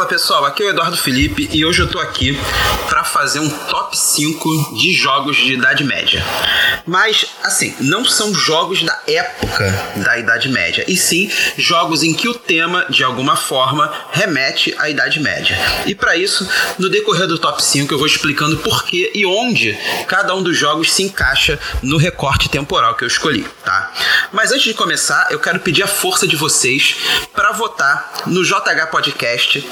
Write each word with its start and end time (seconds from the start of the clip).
Fala 0.00 0.08
pessoal, 0.08 0.46
aqui 0.46 0.62
é 0.62 0.66
o 0.66 0.70
Eduardo 0.70 0.96
Felipe 0.96 1.46
e 1.52 1.62
hoje 1.62 1.82
eu 1.82 1.86
tô 1.86 1.98
aqui 1.98 2.34
para 2.88 3.04
fazer 3.04 3.38
um 3.38 3.50
top 3.50 3.94
5 3.94 4.74
de 4.74 4.94
jogos 4.94 5.36
de 5.36 5.52
Idade 5.52 5.84
Média. 5.84 6.24
Mas, 6.86 7.26
assim, 7.42 7.76
não 7.80 8.02
são 8.02 8.34
jogos 8.34 8.82
da 8.82 8.98
época 9.06 9.70
da 9.96 10.18
Idade 10.18 10.48
Média, 10.48 10.86
e 10.88 10.96
sim 10.96 11.30
jogos 11.58 12.02
em 12.02 12.14
que 12.14 12.28
o 12.28 12.34
tema, 12.34 12.86
de 12.88 13.04
alguma 13.04 13.36
forma, 13.36 13.92
remete 14.10 14.74
à 14.78 14.88
Idade 14.88 15.20
Média. 15.20 15.58
E 15.84 15.94
para 15.94 16.16
isso, 16.16 16.48
no 16.78 16.88
decorrer 16.88 17.26
do 17.26 17.38
top 17.38 17.62
5, 17.62 17.92
eu 17.92 17.98
vou 17.98 18.06
explicando 18.06 18.56
por 18.58 18.84
que 18.84 19.10
e 19.14 19.26
onde 19.26 19.78
cada 20.08 20.34
um 20.34 20.42
dos 20.42 20.56
jogos 20.56 20.90
se 20.90 21.02
encaixa 21.02 21.58
no 21.82 21.98
recorte 21.98 22.48
temporal 22.48 22.94
que 22.94 23.04
eu 23.04 23.08
escolhi, 23.08 23.46
tá? 23.62 23.89
Mas 24.32 24.52
antes 24.52 24.64
de 24.64 24.74
começar, 24.74 25.28
eu 25.30 25.38
quero 25.38 25.60
pedir 25.60 25.82
a 25.82 25.86
força 25.86 26.26
de 26.26 26.36
vocês 26.36 26.96
para 27.34 27.52
votar 27.52 28.22
no 28.26 28.44
JH 28.44 28.86
Podcast 28.90 29.68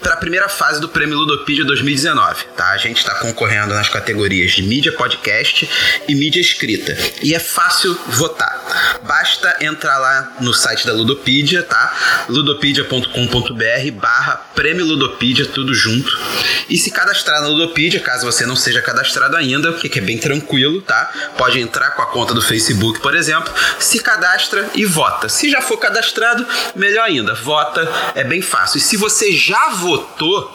para 0.00 0.14
a 0.14 0.16
primeira 0.16 0.48
fase 0.48 0.80
do 0.80 0.88
Prêmio 0.88 1.16
Ludopedia 1.18 1.64
2019, 1.64 2.44
tá? 2.56 2.70
A 2.70 2.76
gente 2.76 2.98
está 2.98 3.14
concorrendo 3.16 3.74
nas 3.74 3.88
categorias 3.88 4.52
de 4.52 4.62
mídia 4.62 4.92
podcast 4.92 5.68
e 6.08 6.14
mídia 6.14 6.40
escrita. 6.40 6.96
E 7.22 7.34
é 7.34 7.38
fácil 7.38 7.98
votar. 8.08 8.55
Basta 9.02 9.56
entrar 9.60 9.98
lá 9.98 10.32
no 10.40 10.52
site 10.52 10.86
da 10.86 10.92
Ludopedia, 10.92 11.62
tá? 11.62 11.94
ludopedia.com.br 12.28 13.90
barra 13.94 14.36
Prêmio 14.54 14.84
Ludopedia, 14.84 15.46
tudo 15.46 15.74
junto. 15.74 16.10
E 16.68 16.76
se 16.76 16.90
cadastrar 16.90 17.40
na 17.40 17.48
Ludopedia, 17.48 18.00
caso 18.00 18.24
você 18.24 18.44
não 18.44 18.56
seja 18.56 18.82
cadastrado 18.82 19.36
ainda, 19.36 19.70
o 19.70 19.74
que 19.74 19.98
é 19.98 20.02
bem 20.02 20.18
tranquilo, 20.18 20.82
tá? 20.82 21.10
Pode 21.36 21.60
entrar 21.60 21.90
com 21.92 22.02
a 22.02 22.06
conta 22.06 22.34
do 22.34 22.42
Facebook, 22.42 23.00
por 23.00 23.14
exemplo, 23.14 23.52
se 23.78 24.00
cadastra 24.00 24.68
e 24.74 24.84
vota. 24.84 25.28
Se 25.28 25.50
já 25.50 25.60
for 25.60 25.76
cadastrado, 25.76 26.46
melhor 26.74 27.04
ainda, 27.04 27.34
vota, 27.34 27.88
é 28.14 28.24
bem 28.24 28.42
fácil. 28.42 28.78
E 28.78 28.80
se 28.80 28.96
você 28.96 29.32
já 29.32 29.70
votou, 29.70 30.52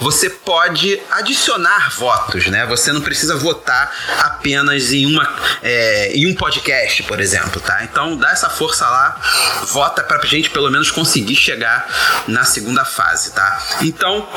você 0.00 0.30
pode 0.30 1.00
adicionar 1.10 1.90
votos, 1.94 2.46
né? 2.46 2.66
Você 2.66 2.92
não 2.92 3.00
precisa 3.00 3.36
votar 3.36 3.94
apenas 4.20 4.92
em, 4.92 5.06
uma, 5.06 5.28
é, 5.62 6.12
em 6.14 6.26
um 6.26 6.34
podcast, 6.34 7.02
por 7.04 7.20
exemplo, 7.20 7.27
tá? 7.60 7.84
Então 7.84 8.16
dá 8.16 8.30
essa 8.30 8.48
força 8.48 8.88
lá, 8.88 9.20
vota 9.68 10.02
pra 10.02 10.24
gente 10.24 10.50
pelo 10.50 10.70
menos 10.70 10.90
conseguir 10.90 11.36
chegar 11.36 11.86
na 12.26 12.44
segunda 12.44 12.84
fase, 12.84 13.32
tá? 13.32 13.62
Então, 13.82 14.28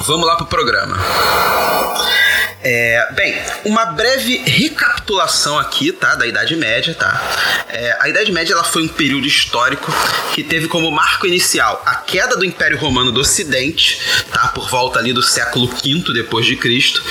vamos 0.00 0.26
lá 0.26 0.36
pro 0.36 0.46
programa. 0.46 0.96
É, 2.62 3.08
bem, 3.14 3.34
uma 3.64 3.86
breve 3.86 4.36
recapitulação 4.44 5.58
aqui, 5.58 5.92
tá, 5.92 6.14
da 6.14 6.26
Idade 6.26 6.54
Média, 6.56 6.94
tá? 6.94 7.64
É, 7.68 7.96
a 8.00 8.08
Idade 8.08 8.30
Média 8.30 8.52
ela 8.52 8.64
foi 8.64 8.82
um 8.82 8.88
período 8.88 9.26
histórico 9.26 9.90
que 10.34 10.44
teve 10.44 10.68
como 10.68 10.90
marco 10.90 11.26
inicial 11.26 11.82
a 11.86 11.94
queda 11.94 12.36
do 12.36 12.44
Império 12.44 12.76
Romano 12.76 13.10
do 13.10 13.20
Ocidente, 13.20 13.98
tá, 14.30 14.48
por 14.48 14.68
volta 14.68 14.98
ali 14.98 15.12
do 15.14 15.22
século 15.22 15.68
V 15.68 16.12
depois 16.12 16.44
de 16.44 16.54
Cristo, 16.56 17.02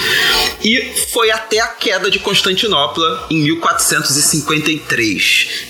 e 0.63 0.93
foi 1.11 1.31
até 1.31 1.59
a 1.59 1.67
queda 1.67 2.11
de 2.11 2.19
Constantinopla 2.19 3.25
em 3.31 3.41
1453, 3.43 4.98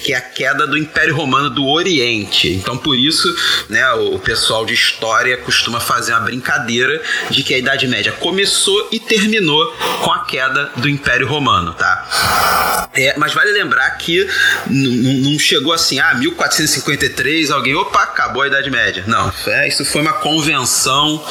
que 0.04 0.14
é 0.14 0.18
a 0.18 0.22
queda 0.22 0.66
do 0.66 0.78
Império 0.78 1.16
Romano 1.16 1.50
do 1.50 1.66
Oriente. 1.68 2.50
Então, 2.50 2.78
por 2.78 2.98
isso, 2.98 3.28
né, 3.70 3.90
o 3.94 4.18
pessoal 4.20 4.66
de 4.66 4.74
história 4.74 5.38
costuma 5.38 5.80
fazer 5.80 6.14
uma 6.14 6.22
brincadeira 6.22 7.02
de 7.30 7.44
que 7.44 7.54
a 7.54 7.58
Idade 7.58 7.88
Média 7.88 8.12
começou 8.12 8.90
e 8.92 9.00
terminou 9.00 9.66
com 10.04 10.12
a 10.12 10.26
queda 10.26 10.72
do 10.78 10.90
Império 10.90 11.28
Romano, 11.28 11.74
tá? 11.74 12.90
É, 12.94 13.16
mas 13.18 13.34
vale 13.34 13.52
lembrar 13.52 13.90
que 13.92 14.28
não 14.68 15.38
chegou 15.38 15.74
assim, 15.74 16.00
ah, 16.00 16.16
1453, 16.16 17.52
alguém, 17.52 17.76
opa, 17.76 18.04
acabou 18.04 18.42
a 18.42 18.48
Idade 18.48 18.70
Média. 18.70 19.04
Não, 19.08 19.32
é, 19.48 19.68
isso 19.68 19.86
foi 19.86 20.02
uma 20.02 20.14
convenção 20.14 21.24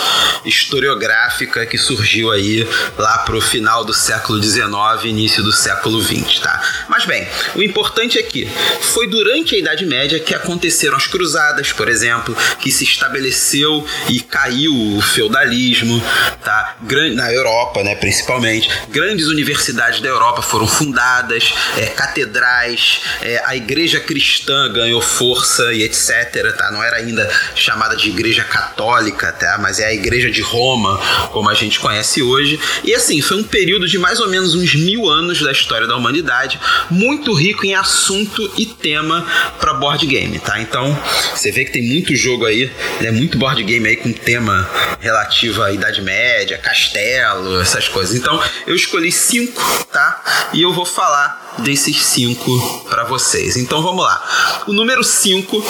historiográfica 0.45 1.67
que 1.67 1.77
surgiu 1.77 2.31
aí 2.31 2.67
lá 2.97 3.19
pro 3.19 3.41
final 3.41 3.85
do 3.85 3.93
século 3.93 4.43
XIX, 4.43 4.69
início 5.05 5.43
do 5.43 5.53
século 5.53 6.01
XX, 6.01 6.41
tá? 6.41 6.61
Mas 6.89 7.05
bem, 7.05 7.27
o 7.55 7.63
importante 7.63 7.88
é 8.19 8.23
que 8.23 8.49
foi 8.81 9.07
durante 9.09 9.55
a 9.55 9.59
Idade 9.59 9.85
Média 9.85 10.21
que 10.21 10.35
aconteceram 10.35 10.97
as 10.97 11.07
cruzadas, 11.07 11.73
por 11.73 11.89
exemplo, 11.89 12.37
que 12.61 12.71
se 12.71 12.85
estabeleceu 12.85 13.85
e 14.09 14.21
caiu 14.21 14.75
o 14.75 15.01
feudalismo, 15.01 16.03
tá? 16.45 16.77
Na 17.15 17.33
Europa, 17.33 17.83
né, 17.83 17.95
principalmente 17.95 18.19
principalmente. 18.29 18.69
Grandes 18.91 19.27
universidades 19.27 20.01
da 20.01 20.09
Europa 20.09 20.43
foram 20.43 20.67
fundadas, 20.67 21.53
é, 21.77 21.87
catedrais, 21.87 23.01
é, 23.23 23.43
a 23.45 23.57
igreja 23.57 24.01
cristã 24.01 24.73
ganhou 24.73 25.01
força 25.01 25.73
e 25.73 25.83
etc. 25.83 26.55
Tá? 26.57 26.71
Não 26.71 26.83
era 26.83 26.97
ainda 26.97 27.29
chamada 27.55 27.97
de 27.97 28.09
igreja 28.09 28.45
católica, 28.45 29.33
tá? 29.33 29.59
mas 29.61 29.81
é 29.81 29.87
a 29.87 29.95
igreja 29.95 30.31
de 30.31 30.41
Roma, 30.41 30.99
como 31.33 31.49
a 31.49 31.55
gente 31.55 31.79
conhece 31.79 32.23
hoje. 32.23 32.59
E 32.85 32.95
assim, 32.95 33.21
foi 33.21 33.39
um 33.39 33.45
período 33.45 33.87
de 33.87 33.99
mais 33.99 34.21
ou 34.21 34.29
menos 34.29 34.55
uns 34.55 34.75
mil 34.75 35.09
anos 35.09 35.41
da 35.41 35.53
história 35.53 35.87
da 35.87 35.97
humanidade, 35.97 36.59
muito 36.91 37.33
rico 37.33 37.65
em 37.65 37.75
assunto 37.79 38.53
e 38.57 38.67
tema 38.67 39.27
para 39.59 39.75
board 39.75 40.07
game. 40.07 40.39
Tá? 40.39 40.61
Então, 40.61 40.97
você 41.35 41.51
vê 41.51 41.65
que 41.65 41.73
tem 41.73 41.83
muito 41.83 42.15
jogo 42.15 42.45
aí, 42.45 42.71
né? 43.01 43.11
muito 43.11 43.39
board 43.39 43.63
game 43.63 43.89
aí 43.89 43.97
com 43.97 44.13
tema 44.13 44.69
relativo 45.01 45.63
à 45.63 45.73
Idade 45.73 46.03
Média, 46.03 46.59
castelo, 46.59 47.61
essas 47.61 47.89
coisas. 47.89 48.15
Então 48.15 48.43
eu 48.67 48.75
escolhi 48.75 49.11
cinco, 49.11 49.63
tá? 49.93 50.49
E 50.53 50.63
eu 50.63 50.73
vou 50.73 50.85
falar 50.85 51.48
desses 51.63 52.05
cinco 52.05 52.87
para 52.89 53.05
vocês. 53.05 53.57
Então 53.57 53.83
vamos 53.83 54.05
lá. 54.05 54.63
O 54.67 54.73
número 54.73 55.03
5 55.03 55.65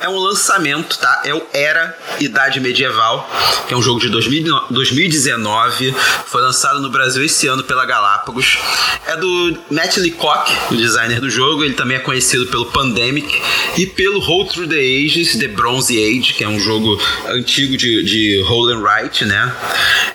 é 0.00 0.08
um 0.08 0.18
lançamento, 0.18 0.98
tá? 0.98 1.22
É 1.24 1.34
o 1.34 1.42
Era 1.52 1.96
Idade 2.20 2.60
Medieval, 2.60 3.28
que 3.66 3.74
é 3.74 3.76
um 3.76 3.82
jogo 3.82 4.00
de 4.00 4.08
2019, 4.08 5.94
foi 6.26 6.40
lançado 6.40 6.80
no 6.80 6.90
Brasil 6.90 7.24
esse 7.24 7.46
ano 7.46 7.62
pela 7.62 7.84
Galápagos. 7.84 8.58
É 9.06 9.16
do 9.16 9.58
Matt 9.70 9.96
Leacock, 9.98 10.52
o 10.70 10.76
designer 10.76 11.20
do 11.20 11.30
jogo, 11.30 11.64
ele 11.64 11.74
também 11.74 11.96
é 11.96 12.00
conhecido 12.00 12.46
pelo 12.46 12.66
Pandemic 12.66 13.40
e 13.76 13.86
pelo 13.86 14.18
Roll 14.20 14.46
Through 14.46 14.68
the 14.68 14.76
Ages, 14.76 15.36
The 15.36 15.48
Bronze 15.48 15.96
Age, 15.96 16.34
que 16.34 16.44
é 16.44 16.48
um 16.48 16.58
jogo 16.58 17.00
antigo 17.28 17.76
de, 17.76 18.02
de 18.02 18.42
Roll 18.42 18.70
and 18.70 18.80
Write, 18.80 19.24
né? 19.24 19.54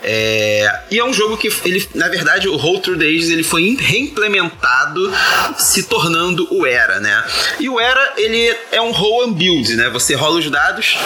É, 0.01 0.81
e 0.91 0.99
é 0.99 1.05
um 1.05 1.13
jogo 1.13 1.37
que 1.37 1.51
ele, 1.65 1.87
na 1.95 2.09
verdade, 2.09 2.47
o 2.47 2.55
Roll 2.55 2.79
Through 2.79 2.99
the 2.99 3.05
Ages 3.05 3.29
ele 3.29 3.43
foi 3.43 3.77
reimplementado 3.79 5.12
se 5.57 5.83
tornando 5.83 6.47
o 6.51 6.65
Era, 6.65 6.99
né? 6.99 7.23
E 7.59 7.69
o 7.69 7.79
Era, 7.79 8.13
ele 8.17 8.55
é 8.71 8.81
um 8.81 8.91
roll 8.91 9.23
and 9.25 9.33
build, 9.33 9.75
né? 9.75 9.89
Você 9.89 10.15
rola 10.15 10.39
os 10.39 10.49
dados, 10.49 10.97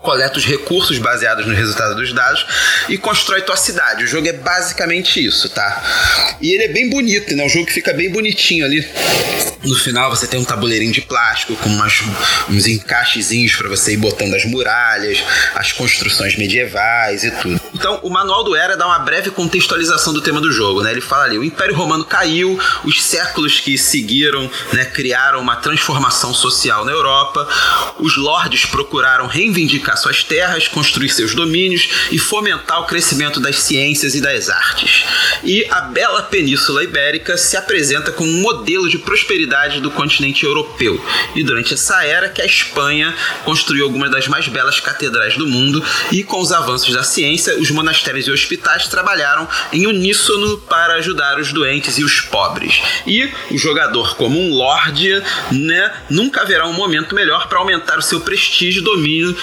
coleta 0.00 0.38
os 0.38 0.44
recursos 0.44 0.98
baseados 0.98 1.46
no 1.46 1.54
resultado 1.54 1.94
dos 1.94 2.12
dados 2.12 2.46
e 2.88 2.96
constrói 2.96 3.42
tua 3.42 3.56
cidade. 3.56 4.04
O 4.04 4.06
jogo 4.06 4.28
é 4.28 4.32
basicamente 4.32 5.24
isso, 5.24 5.48
tá? 5.50 5.82
E 6.40 6.52
ele 6.52 6.64
é 6.64 6.68
bem 6.68 6.88
bonito, 6.88 7.34
né? 7.34 7.44
O 7.44 7.48
jogo 7.48 7.70
fica 7.70 7.92
bem 7.92 8.10
bonitinho 8.10 8.64
ali. 8.64 8.86
No 9.64 9.74
final 9.74 10.08
você 10.08 10.26
tem 10.26 10.38
um 10.38 10.44
tabuleirinho 10.44 10.92
de 10.92 11.00
plástico 11.00 11.56
com 11.56 11.68
umas, 11.68 12.02
uns 12.48 12.66
encaixezinhos 12.66 13.54
para 13.56 13.68
você 13.68 13.92
ir 13.92 13.96
botando 13.96 14.34
as 14.34 14.44
muralhas, 14.44 15.22
as 15.54 15.72
construções 15.72 16.36
medievais 16.36 17.24
e 17.24 17.30
tudo. 17.32 17.60
Então, 17.74 18.00
o 18.02 18.10
manual 18.10 18.44
do 18.44 18.56
Era 18.56 18.76
dá 18.76 18.86
uma 18.86 18.98
breve 18.98 19.30
contextualização 19.30 20.12
do 20.12 20.20
tema 20.20 20.40
do 20.40 20.50
jogo, 20.50 20.82
né? 20.82 20.90
Ele 20.90 21.00
fala 21.00 21.24
ali: 21.24 21.38
o 21.38 21.44
Império 21.44 21.74
Romano 21.74 22.04
caiu, 22.04 22.58
os 22.84 23.02
séculos 23.18 23.58
que 23.58 23.76
seguiram 23.76 24.48
né, 24.72 24.84
criaram 24.84 25.40
uma 25.40 25.56
transformação 25.56 26.32
social 26.32 26.84
na 26.84 26.92
Europa. 26.92 27.48
Os 27.98 28.16
lordes 28.16 28.64
procuraram 28.64 29.26
reivindicar 29.26 29.96
suas 29.96 30.22
terras, 30.22 30.68
construir 30.68 31.08
seus 31.08 31.34
domínios 31.34 31.88
e 32.12 32.18
fomentar 32.18 32.80
o 32.80 32.86
crescimento 32.86 33.40
das 33.40 33.58
ciências 33.58 34.14
e 34.14 34.20
das 34.20 34.48
artes. 34.48 35.04
E 35.42 35.66
a 35.68 35.80
bela 35.80 36.22
Península 36.22 36.84
Ibérica 36.84 37.36
se 37.36 37.56
apresenta 37.56 38.12
como 38.12 38.30
um 38.30 38.40
modelo 38.40 38.88
de 38.88 38.98
prosperidade 38.98 39.80
do 39.80 39.90
continente 39.90 40.44
europeu. 40.44 41.04
E 41.34 41.42
durante 41.42 41.74
essa 41.74 42.04
era 42.04 42.28
que 42.28 42.40
a 42.40 42.46
Espanha 42.46 43.14
construiu 43.44 43.84
algumas 43.84 44.12
das 44.12 44.28
mais 44.28 44.46
belas 44.46 44.78
catedrais 44.78 45.36
do 45.36 45.46
mundo 45.46 45.84
e 46.12 46.22
com 46.22 46.40
os 46.40 46.52
avanços 46.52 46.94
da 46.94 47.02
ciência, 47.02 47.58
os 47.58 47.70
monastérios 47.70 48.28
e 48.28 48.30
hospitais 48.30 48.86
trabalharam 48.86 49.48
em 49.72 49.86
uníssono 49.86 50.58
para 50.58 50.94
ajudar 50.94 51.38
os 51.38 51.52
doentes 51.52 51.98
e 51.98 52.04
os 52.04 52.20
pobres. 52.20 52.80
E 53.06 53.28
o 53.50 53.58
jogador, 53.58 54.16
como 54.16 54.38
um 54.38 54.54
lord, 54.54 55.22
né, 55.52 55.92
nunca 56.08 56.42
haverá 56.42 56.66
um 56.66 56.72
momento 56.72 57.14
melhor 57.14 57.48
para 57.48 57.58
aumentar 57.58 57.98
o 57.98 58.02
seu 58.02 58.20
prestígio, 58.20 58.82
domínio 58.82 59.36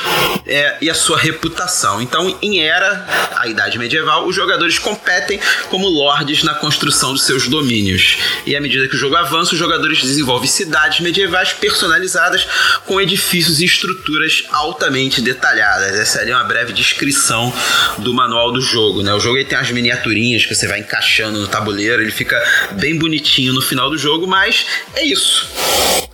é, 0.46 0.78
e 0.82 0.90
a 0.90 0.94
sua 0.94 1.18
reputação. 1.18 2.02
Então, 2.02 2.38
em 2.42 2.62
Era, 2.62 3.06
a 3.36 3.48
Idade 3.48 3.78
Medieval, 3.78 4.28
os 4.28 4.36
jogadores 4.36 4.80
competem 4.80 5.40
como 5.70 5.88
lords 5.88 6.44
na 6.44 6.54
construção 6.56 7.14
dos 7.14 7.24
seus 7.24 7.48
domínios. 7.48 8.18
E 8.46 8.56
à 8.56 8.62
medida 8.62 8.88
que 8.88 8.96
o 8.96 9.00
jogo 9.00 9.16
avança, 9.16 9.54
os 9.54 9.60
jogadores 9.60 10.02
desenvolvem 10.02 10.50
cidades 10.50 11.00
medievais 11.00 11.54
personalizadas 11.54 12.48
com 12.86 13.00
edifícios 13.00 13.62
e 13.62 13.66
estruturas 13.66 14.44
altamente 14.52 15.22
detalhadas. 15.22 15.98
Essa 15.98 16.20
é 16.20 16.34
uma 16.34 16.44
breve 16.44 16.74
descrição 16.74 17.54
do 18.00 18.14
manual 18.14 18.52
do 18.52 18.62
jogo. 18.62 19.02
Né? 19.02 19.14
O 19.14 19.20
jogo 19.20 19.44
tem 19.46 19.58
as 19.58 19.72
miniaturinhas 19.72 20.46
que 20.46 20.56
você 20.56 20.68
vai 20.68 20.80
encaixando 20.80 21.40
no 21.40 21.48
tabuleiro, 21.48 22.02
ele 22.02 22.12
fica 22.12 22.42
bem 22.74 22.98
bonitinho 22.98 23.45
no 23.54 23.62
final 23.62 23.90
do 23.90 23.98
jogo, 23.98 24.28
mas 24.28 24.66
é 24.94 25.04
isso. 25.04 25.48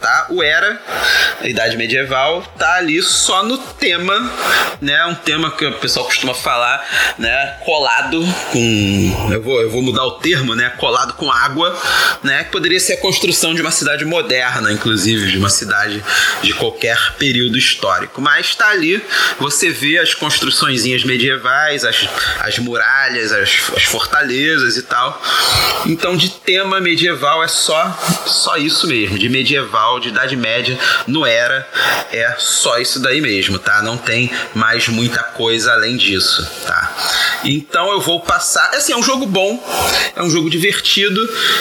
Tá? 0.02 0.26
O 0.32 0.42
Era, 0.42 0.82
a 1.40 1.48
Idade 1.48 1.78
Medieval, 1.78 2.42
tá 2.58 2.78
ali 2.78 3.04
só 3.04 3.44
no 3.44 3.56
tema, 3.56 4.32
né? 4.82 5.06
Um 5.06 5.14
tema 5.14 5.52
que 5.52 5.64
o 5.64 5.74
pessoal 5.74 6.06
costuma 6.06 6.34
falar, 6.34 6.84
né? 7.20 7.58
Colado 7.64 8.20
com. 8.52 9.30
Eu 9.32 9.44
vou, 9.44 9.62
eu 9.62 9.70
vou 9.70 9.84
mudar 9.84 10.04
o 10.06 10.14
termo, 10.14 10.56
né? 10.56 10.72
Colado 10.78 11.14
com 11.14 11.32
água, 11.32 11.80
né? 12.24 12.44
Que 12.44 12.52
poderia 12.52 12.80
ser 12.80 12.94
a 12.94 12.98
construção 12.98 13.54
de 13.54 13.62
uma 13.62 13.70
cidade 13.70 14.04
moderna, 14.04 14.72
inclusive, 14.72 15.32
de 15.32 15.38
uma 15.38 15.50
cidade 15.50 16.04
de 16.42 16.52
qualquer 16.54 16.98
período 17.20 17.56
histórico. 17.56 18.20
Mas 18.20 18.56
tá 18.56 18.70
ali, 18.70 19.00
você 19.40 19.70
vê 19.70 20.00
as 20.00 20.16
construçõezinhas 20.16 21.04
medievais, 21.04 21.86
as, 21.86 22.08
as 22.40 22.58
muralhas, 22.58 23.32
as, 23.32 23.50
as 23.76 23.84
fortalezas 23.84 24.78
e 24.78 24.82
tal. 24.82 25.22
Então, 25.86 26.18
de 26.18 26.30
tema 26.30 26.80
medieval 26.80 27.44
é 27.44 27.48
só, 27.48 27.92
só 28.26 28.58
isso 28.58 28.88
mesmo. 28.88 29.20
De 29.20 29.30
medieval, 29.30 29.91
de 30.00 30.10
Idade 30.10 30.36
Média, 30.36 30.78
no 31.08 31.26
Era, 31.26 31.68
é 32.12 32.36
só 32.38 32.78
isso 32.78 33.00
daí 33.00 33.22
mesmo, 33.22 33.60
tá? 33.60 33.82
Não 33.82 33.98
tem 33.98 34.32
mais 34.54 34.88
muita 34.88 35.24
coisa 35.24 35.74
além 35.74 35.98
disso, 35.98 36.48
tá? 36.66 36.92
Então 37.44 37.92
eu 37.92 38.00
vou 38.00 38.20
passar. 38.20 38.70
Assim, 38.74 38.94
é 38.94 38.98
um 38.98 39.04
jogo 39.04 39.26
bom, 39.26 39.62
é 40.16 40.22
um 40.22 40.30
jogo 40.30 40.50
divertido, 40.50 41.20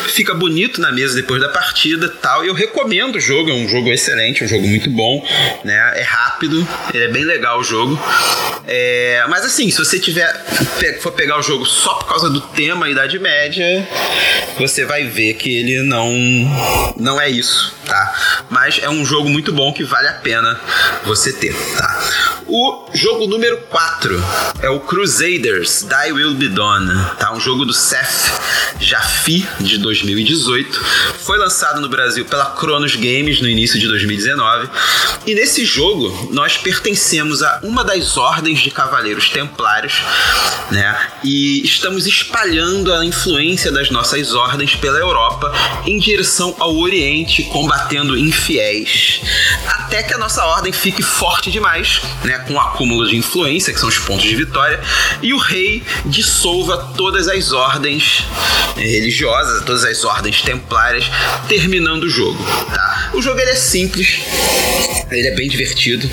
fica 0.08 0.34
bonito 0.34 0.80
na 0.80 0.92
mesa 0.92 1.14
depois 1.14 1.40
da 1.40 1.48
partida 1.48 2.08
tal. 2.08 2.44
Eu 2.44 2.54
recomendo 2.54 3.16
o 3.16 3.20
jogo, 3.20 3.50
é 3.50 3.54
um 3.54 3.68
jogo 3.68 3.90
excelente, 3.90 4.42
é 4.42 4.46
um 4.46 4.48
jogo 4.48 4.66
muito 4.66 4.90
bom, 4.90 5.26
né? 5.64 5.92
É 5.96 6.02
rápido, 6.02 6.66
ele 6.92 7.04
é 7.04 7.08
bem 7.08 7.24
legal 7.24 7.60
o 7.60 7.64
jogo. 7.64 7.98
É, 8.66 9.24
mas 9.28 9.44
assim, 9.44 9.70
se 9.70 9.78
você 9.78 9.98
tiver 9.98 10.30
for 11.00 11.12
pegar 11.12 11.38
o 11.38 11.42
jogo 11.42 11.64
só 11.64 11.94
por 11.94 12.08
causa 12.08 12.30
do 12.30 12.40
tema 12.40 12.88
Idade 12.88 13.18
Média, 13.18 13.86
você 14.58 14.84
vai 14.84 15.04
ver 15.04 15.34
que 15.34 15.58
ele 15.58 15.82
não 15.82 16.10
não 16.96 17.20
é 17.20 17.28
isso, 17.28 17.74
tá? 17.86 18.44
Mas 18.48 18.78
é 18.82 18.88
um 18.88 19.04
jogo 19.04 19.28
muito 19.28 19.52
bom 19.52 19.72
que 19.72 19.84
vale 19.84 20.08
a 20.08 20.12
pena 20.12 20.60
você 21.04 21.32
ter, 21.32 21.54
tá? 21.76 22.00
O 22.52 22.84
jogo 22.92 23.28
número 23.28 23.58
4 23.68 24.20
é 24.60 24.68
o 24.68 24.80
Crusaders 24.80 25.84
Die 25.84 26.12
Will 26.12 26.34
Be 26.34 26.48
Done, 26.48 26.92
tá? 27.16 27.32
Um 27.32 27.38
jogo 27.38 27.64
do 27.64 27.72
Seth 27.72 28.32
Jaffe 28.80 29.46
de 29.60 29.78
2018. 29.78 30.84
Foi 31.20 31.38
lançado 31.38 31.80
no 31.80 31.88
Brasil 31.88 32.24
pela 32.24 32.46
Cronos 32.46 32.96
Games 32.96 33.40
no 33.40 33.48
início 33.48 33.78
de 33.78 33.86
2019. 33.86 34.68
E 35.28 35.34
nesse 35.36 35.64
jogo 35.64 36.30
nós 36.32 36.56
pertencemos 36.56 37.40
a 37.40 37.60
uma 37.62 37.84
das 37.84 38.16
ordens 38.16 38.58
de 38.58 38.72
cavaleiros 38.72 39.28
templários, 39.28 40.02
né? 40.72 40.98
E 41.22 41.62
estamos 41.64 42.04
espalhando 42.04 42.92
a 42.92 43.04
influência 43.04 43.70
das 43.70 43.92
nossas 43.92 44.34
ordens 44.34 44.74
pela 44.74 44.98
Europa 44.98 45.54
em 45.86 46.00
direção 46.00 46.56
ao 46.58 46.76
Oriente, 46.76 47.44
combatendo 47.44 48.18
infiéis. 48.18 49.20
Até 49.68 50.02
que 50.02 50.14
a 50.14 50.18
nossa 50.18 50.44
ordem 50.44 50.72
fique 50.72 51.02
forte 51.02 51.48
demais, 51.48 52.00
né? 52.24 52.39
Com 52.40 52.58
acúmulo 52.58 53.08
de 53.08 53.16
influência, 53.16 53.72
que 53.72 53.80
são 53.80 53.88
os 53.88 53.98
pontos 53.98 54.24
de 54.24 54.34
vitória, 54.34 54.80
e 55.22 55.32
o 55.32 55.38
rei 55.38 55.82
dissolva 56.06 56.92
todas 56.96 57.28
as 57.28 57.52
ordens 57.52 58.24
eh, 58.76 58.80
religiosas, 58.80 59.64
todas 59.64 59.84
as 59.84 60.04
ordens 60.04 60.42
templárias, 60.42 61.10
terminando 61.48 62.04
o 62.04 62.10
jogo. 62.10 62.42
Tá? 62.72 63.10
O 63.14 63.22
jogo 63.22 63.40
ele 63.40 63.50
é 63.50 63.54
simples, 63.54 64.20
ele 65.10 65.28
é 65.28 65.34
bem 65.34 65.48
divertido, 65.48 66.08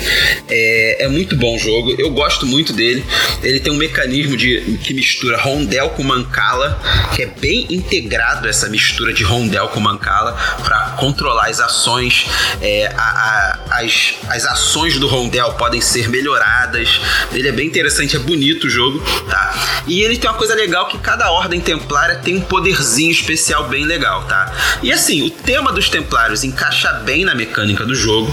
é, 0.48 1.04
é, 1.04 1.08
muito 1.08 1.36
bom 1.36 1.56
o 1.56 1.58
jogo, 1.58 1.94
eu 1.98 2.10
gosto 2.10 2.46
muito 2.46 2.72
dele. 2.72 3.04
Ele 3.42 3.60
tem 3.60 3.72
um 3.72 3.76
mecanismo 3.76 4.36
de 4.36 4.78
que 4.82 4.92
mistura 4.92 5.38
rondel 5.38 5.90
com 5.90 6.02
mancala, 6.02 6.80
que 7.14 7.22
é 7.22 7.26
bem 7.26 7.66
integrado 7.70 8.48
essa 8.48 8.68
mistura 8.68 9.12
de 9.12 9.22
rondel 9.22 9.68
com 9.68 9.80
mancala 9.80 10.32
para 10.62 10.96
controlar 10.98 11.48
as 11.48 11.60
ações. 11.60 12.26
É, 12.60 12.92
a, 12.96 13.58
a, 13.70 13.80
as, 13.80 14.14
as 14.28 14.44
ações 14.44 14.98
do 14.98 15.06
rondel 15.06 15.52
podem 15.54 15.80
ser 15.80 16.08
melhoradas. 16.18 17.00
Ele 17.32 17.48
é 17.48 17.52
bem 17.52 17.66
interessante, 17.66 18.16
é 18.16 18.18
bonito 18.18 18.66
o 18.66 18.70
jogo, 18.70 19.00
tá? 19.28 19.82
E 19.86 20.02
ele 20.02 20.18
tem 20.18 20.28
uma 20.28 20.36
coisa 20.36 20.54
legal 20.54 20.86
que 20.88 20.98
cada 20.98 21.30
ordem 21.30 21.60
templária 21.60 22.16
tem 22.16 22.36
um 22.36 22.40
poderzinho 22.40 23.10
especial 23.10 23.68
bem 23.68 23.84
legal, 23.84 24.24
tá? 24.24 24.52
E 24.82 24.92
assim, 24.92 25.22
o 25.22 25.30
tema 25.30 25.72
dos 25.72 25.88
templários 25.88 26.44
encaixa 26.44 26.92
bem 27.04 27.24
na 27.24 27.34
mecânica 27.34 27.84
do 27.84 27.94
jogo 27.94 28.30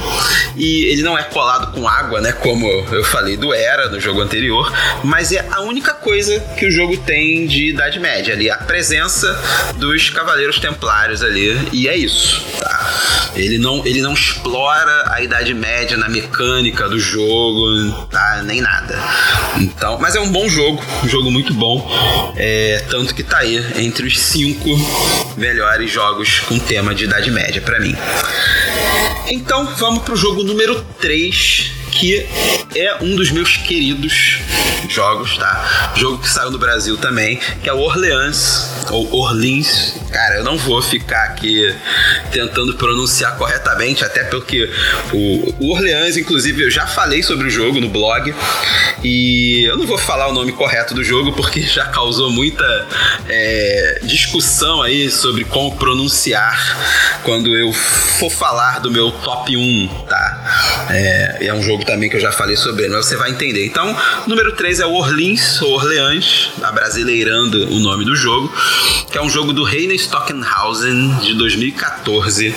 e 0.55 0.85
ele 0.85 1.03
não 1.03 1.17
é 1.17 1.23
colado 1.23 1.71
com 1.71 1.87
água, 1.87 2.21
né, 2.21 2.31
como 2.31 2.67
eu 2.91 3.03
falei 3.03 3.37
do 3.37 3.53
Era 3.53 3.89
no 3.89 3.99
jogo 3.99 4.21
anterior, 4.21 4.71
mas 5.03 5.31
é 5.31 5.45
a 5.51 5.61
única 5.61 5.93
coisa 5.93 6.39
que 6.57 6.65
o 6.65 6.71
jogo 6.71 6.97
tem 6.97 7.45
de 7.47 7.69
Idade 7.69 7.99
Média 7.99 8.33
ali, 8.33 8.49
a 8.49 8.57
presença 8.57 9.39
dos 9.77 10.09
cavaleiros 10.09 10.59
templários 10.59 11.21
ali, 11.21 11.69
e 11.71 11.87
é 11.87 11.95
isso, 11.95 12.41
tá? 12.59 13.31
Ele 13.35 13.57
não, 13.57 13.85
ele 13.85 14.01
não 14.01 14.13
explora 14.13 15.13
a 15.13 15.21
Idade 15.21 15.53
Média 15.53 15.97
na 15.97 16.07
mecânica 16.07 16.87
do 16.87 16.99
jogo, 16.99 17.64
tá? 18.09 18.41
Nem 18.43 18.61
nada. 18.61 18.97
Então, 19.57 19.97
mas 19.99 20.15
é 20.15 20.19
um 20.19 20.31
bom 20.31 20.47
jogo, 20.47 20.81
um 21.03 21.07
jogo 21.07 21.31
muito 21.31 21.53
bom. 21.53 21.85
É, 22.35 22.83
tanto 22.89 23.13
que 23.13 23.23
tá 23.23 23.39
aí 23.39 23.57
entre 23.77 24.07
os 24.07 24.19
cinco 24.19 24.69
melhores 25.37 25.91
jogos 25.91 26.39
com 26.41 26.57
tema 26.59 26.93
de 26.93 27.05
Idade 27.05 27.31
Média 27.31 27.61
para 27.61 27.79
mim. 27.79 27.95
Então 29.27 29.65
vamos 29.77 30.03
pro 30.03 30.15
jogo 30.15 30.43
número 30.43 30.81
3 30.99 31.74
que 31.95 32.27
é 32.75 32.97
um 33.01 33.15
dos 33.15 33.31
meus 33.31 33.55
queridos 33.57 34.39
jogos, 34.89 35.37
tá? 35.37 35.93
Jogo 35.95 36.19
que 36.19 36.29
saiu 36.29 36.51
no 36.51 36.59
Brasil 36.59 36.97
também, 36.97 37.39
que 37.63 37.69
é 37.69 37.73
o 37.73 37.79
Orleans, 37.79 38.69
ou 38.91 39.11
Orleans. 39.15 39.95
Cara, 40.11 40.35
eu 40.35 40.43
não 40.43 40.57
vou 40.57 40.81
ficar 40.81 41.23
aqui 41.23 41.73
tentando 42.31 42.75
pronunciar 42.75 43.35
corretamente, 43.37 44.03
até 44.03 44.23
porque 44.25 44.69
o, 45.11 45.71
Orleans, 45.71 46.17
inclusive, 46.17 46.63
eu 46.63 46.71
já 46.71 46.85
falei 46.85 47.23
sobre 47.23 47.47
o 47.47 47.49
jogo 47.49 47.79
no 47.79 47.89
blog, 47.89 48.33
e 49.03 49.63
eu 49.63 49.77
não 49.77 49.87
vou 49.87 49.97
falar 49.97 50.27
o 50.27 50.33
nome 50.33 50.51
correto 50.51 50.93
do 50.93 51.03
jogo 51.03 51.31
porque 51.33 51.61
já 51.61 51.85
causou 51.85 52.29
muita 52.29 52.87
é, 53.27 53.99
discussão 54.03 54.81
aí 54.81 55.09
sobre 55.09 55.43
como 55.45 55.75
pronunciar 55.77 57.21
quando 57.23 57.55
eu 57.55 57.71
for 57.73 58.29
falar 58.29 58.79
do 58.79 58.91
meu 58.91 59.11
top 59.11 59.55
1, 59.55 59.87
tá? 60.07 60.14
É, 60.89 61.47
é 61.47 61.53
um 61.53 61.61
jogo 61.61 61.83
também 61.85 62.09
que 62.09 62.15
eu 62.15 62.21
já 62.21 62.31
falei 62.31 62.55
sobre 62.55 62.85
mas 62.87 63.05
você 63.05 63.15
vai 63.15 63.31
entender. 63.31 63.65
Então, 63.65 63.95
número 64.27 64.51
3 64.53 64.79
é 64.79 64.85
o 64.85 64.93
Orleans, 64.93 65.61
ou 65.61 65.73
Orleans, 65.73 66.51
abrasileirando 66.61 67.73
o 67.73 67.79
nome 67.79 68.05
do 68.05 68.15
jogo, 68.15 68.53
que 69.11 69.17
é 69.17 69.21
um 69.21 69.29
jogo 69.29 69.53
do 69.53 69.63
Reine 69.63 69.95
Stockenhausen 69.95 71.19
de 71.19 71.33
2014. 71.33 72.55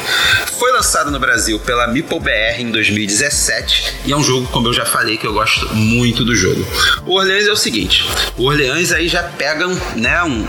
Foi 0.59 0.73
lançado 0.73 1.11
no 1.11 1.19
Brasil 1.19 1.59
pela 1.61 1.87
Meeple 1.87 2.21
BR 2.21 2.61
em 2.61 2.71
2017 2.71 3.95
e 4.07 4.13
é 4.13 4.17
um 4.17 4.23
jogo, 4.23 4.49
como 4.49 4.69
eu 4.69 4.73
já 4.73 4.85
falei, 4.85 5.17
que 5.17 5.27
eu 5.27 5.33
gosto 5.33 5.73
muito 5.75 6.25
do 6.25 6.35
jogo. 6.35 6.67
O 7.07 7.15
Orleans 7.15 7.47
é 7.47 7.53
o 7.53 7.57
seguinte: 7.57 8.05
o 8.37 8.45
Orleans 8.45 8.93
aí 8.93 9.09
já 9.09 9.23
pega 9.23 9.67
né, 9.97 10.23
um, 10.25 10.45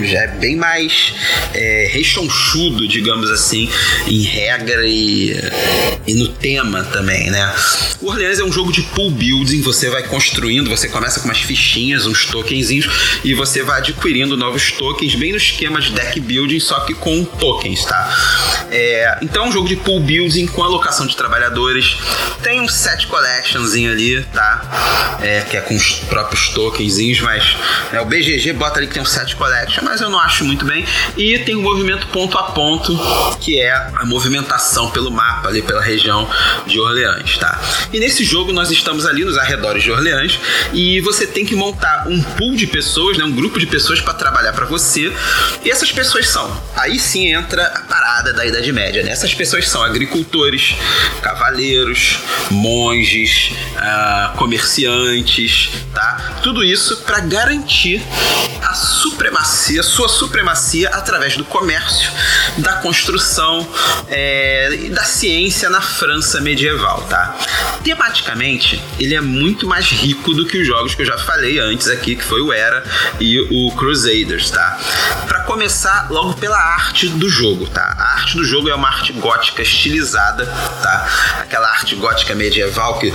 um 0.00 0.04
já 0.04 0.20
é 0.20 0.28
bem 0.28 0.56
mais 0.56 1.14
é, 1.54 1.88
rechonchudo, 1.90 2.86
digamos 2.86 3.30
assim, 3.30 3.70
em 4.06 4.22
regra 4.22 4.86
e, 4.86 5.34
e 6.06 6.14
no 6.14 6.28
tema 6.28 6.84
também, 6.84 7.23
né? 7.30 7.54
O 8.00 8.08
Orleans 8.08 8.38
é 8.38 8.44
um 8.44 8.52
jogo 8.52 8.72
de 8.72 8.82
pool 8.82 9.10
building, 9.10 9.60
você 9.60 9.90
vai 9.90 10.02
construindo, 10.02 10.68
você 10.68 10.88
começa 10.88 11.20
com 11.20 11.26
umas 11.26 11.40
fichinhas, 11.40 12.06
uns 12.06 12.26
tokenzinhos, 12.26 12.88
e 13.24 13.34
você 13.34 13.62
vai 13.62 13.78
adquirindo 13.78 14.36
novos 14.36 14.72
tokens, 14.72 15.14
bem 15.14 15.32
no 15.32 15.38
esquema 15.38 15.80
de 15.80 15.92
deck 15.92 16.18
building, 16.20 16.60
só 16.60 16.80
que 16.80 16.94
com 16.94 17.24
tokens, 17.24 17.84
tá? 17.84 18.53
É, 18.70 19.18
então 19.20 19.44
é 19.44 19.48
um 19.48 19.52
jogo 19.52 19.68
de 19.68 19.76
pool 19.76 20.00
building 20.00 20.46
com 20.46 20.62
alocação 20.62 21.06
de 21.06 21.16
trabalhadores, 21.16 21.96
tem 22.42 22.60
um 22.60 22.68
set 22.68 23.06
collectionzinho 23.06 23.90
ali, 23.90 24.22
tá? 24.32 25.18
É, 25.20 25.40
que 25.42 25.56
é 25.56 25.60
com 25.60 25.74
os 25.74 25.92
próprios 26.08 26.48
tokenzinhos, 26.50 27.20
mas 27.20 27.56
né, 27.92 28.00
o 28.00 28.04
BGG 28.04 28.52
bota 28.52 28.78
ali 28.78 28.86
que 28.86 28.94
tem 28.94 29.02
um 29.02 29.06
set 29.06 29.34
collection, 29.36 29.82
mas 29.82 30.00
eu 30.00 30.10
não 30.10 30.18
acho 30.18 30.44
muito 30.44 30.64
bem. 30.64 30.84
E 31.16 31.38
tem 31.40 31.54
o 31.54 31.58
um 31.58 31.62
movimento 31.62 32.06
ponto 32.08 32.36
a 32.38 32.44
ponto, 32.44 32.98
que 33.40 33.60
é 33.60 33.72
a 33.72 34.04
movimentação 34.04 34.90
pelo 34.90 35.10
mapa 35.10 35.48
ali, 35.48 35.62
pela 35.62 35.82
região 35.82 36.28
de 36.66 36.78
Orleans, 36.78 37.38
tá? 37.38 37.60
E 37.92 38.04
Nesse 38.04 38.22
jogo 38.22 38.52
nós 38.52 38.70
estamos 38.70 39.06
ali 39.06 39.24
nos 39.24 39.38
arredores 39.38 39.82
de 39.82 39.90
Orleans 39.90 40.38
e 40.74 41.00
você 41.00 41.26
tem 41.26 41.42
que 41.42 41.56
montar 41.56 42.06
um 42.06 42.22
pool 42.22 42.54
de 42.54 42.66
pessoas, 42.66 43.16
né, 43.16 43.24
um 43.24 43.32
grupo 43.32 43.58
de 43.58 43.66
pessoas 43.66 43.98
para 43.98 44.12
trabalhar 44.12 44.52
para 44.52 44.66
você. 44.66 45.10
E 45.64 45.70
essas 45.70 45.90
pessoas 45.90 46.28
são, 46.28 46.54
aí 46.76 46.98
sim 46.98 47.32
entra 47.32 47.64
a 47.66 47.80
parada 47.80 48.34
da 48.34 48.46
Idade 48.54 48.72
Média, 48.72 49.02
né? 49.02 49.10
Essas 49.10 49.34
pessoas 49.34 49.68
são 49.68 49.82
agricultores, 49.82 50.76
cavaleiros, 51.20 52.20
monges, 52.52 53.50
uh, 53.74 54.36
comerciantes, 54.36 55.70
tá? 55.92 56.38
Tudo 56.40 56.62
isso 56.62 56.98
para 56.98 57.18
garantir 57.18 58.00
a 58.62 58.74
supremacia, 58.74 59.82
sua 59.82 60.08
supremacia 60.08 60.88
através 60.90 61.36
do 61.36 61.44
comércio, 61.44 62.12
da 62.58 62.74
construção, 62.74 63.66
é, 64.08 64.88
da 64.90 65.04
ciência 65.04 65.68
na 65.68 65.80
França 65.80 66.40
medieval, 66.40 67.02
tá? 67.10 67.33
Tematicamente, 67.82 68.82
ele 68.98 69.14
é 69.14 69.20
muito 69.20 69.66
mais 69.66 69.86
rico 69.90 70.32
do 70.32 70.46
que 70.46 70.58
os 70.58 70.66
jogos 70.66 70.94
que 70.94 71.02
eu 71.02 71.06
já 71.06 71.18
falei 71.18 71.58
antes 71.58 71.88
aqui, 71.88 72.16
que 72.16 72.24
foi 72.24 72.40
o 72.40 72.52
Era 72.52 72.82
e 73.20 73.38
o 73.40 73.74
Crusaders, 73.76 74.50
tá? 74.50 74.78
Para 75.26 75.40
começar 75.40 76.10
logo 76.10 76.34
pela 76.34 76.56
arte 76.56 77.08
do 77.08 77.28
jogo, 77.28 77.66
tá? 77.66 77.94
A 77.98 78.14
arte 78.14 78.36
do 78.36 78.44
jogo 78.44 78.68
é 78.68 78.74
uma 78.74 78.88
arte 78.88 79.12
gótica 79.12 79.62
estilizada, 79.62 80.46
tá? 80.82 81.38
Aquela 81.40 81.68
arte 81.68 81.94
gótica 81.94 82.34
medieval 82.34 82.98
que 82.98 83.12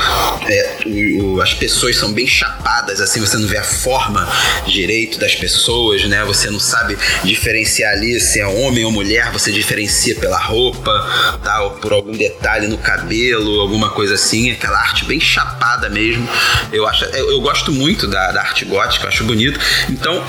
é, 0.48 0.78
o, 0.86 1.36
o, 1.36 1.42
as 1.42 1.54
pessoas 1.54 1.98
são 1.98 2.14
bem 2.14 2.28
chapadas, 2.28 3.02
assim, 3.02 3.20
você 3.20 3.38
não 3.38 3.48
vê 3.48 3.58
a 3.58 3.64
forma 3.64 4.28
direito 4.68 5.20
das 5.20 5.36
pessoas, 5.36 6.06
né? 6.06 6.24
Você 6.26 6.50
não 6.50 6.60
sabe 6.60 6.98
diferenciar 7.24 7.94
ali 7.94 8.20
se 8.20 8.40
é 8.40 8.46
homem 8.46 8.86
ou 8.86 8.92
mulher, 8.92 9.32
você 9.32 9.52
diferencia 9.52 10.16
pela 10.16 10.38
roupa, 10.38 11.40
tá? 11.44 11.64
Ou 11.64 11.72
por 11.72 11.94
algum 11.94 12.12
detalhe 12.12 12.68
no 12.68 12.78
cabelo, 12.78 13.60
alguma 13.60 13.90
coisa 13.90 14.09
assim, 14.12 14.51
aquela 14.51 14.80
arte 14.80 15.06
bem 15.06 15.20
chapada 15.20 15.89
mesmo. 15.89 16.28
Eu 16.72 16.88
acho, 16.88 17.06
eu, 17.06 17.32
eu 17.32 17.42
gosto 17.42 17.72
muito 17.72 18.08
da, 18.08 18.32
da, 18.32 18.42
arte 18.42 18.66
gótica, 18.66 19.08
acho 19.08 19.24
bonito. 19.24 19.60
Então, 19.89 20.24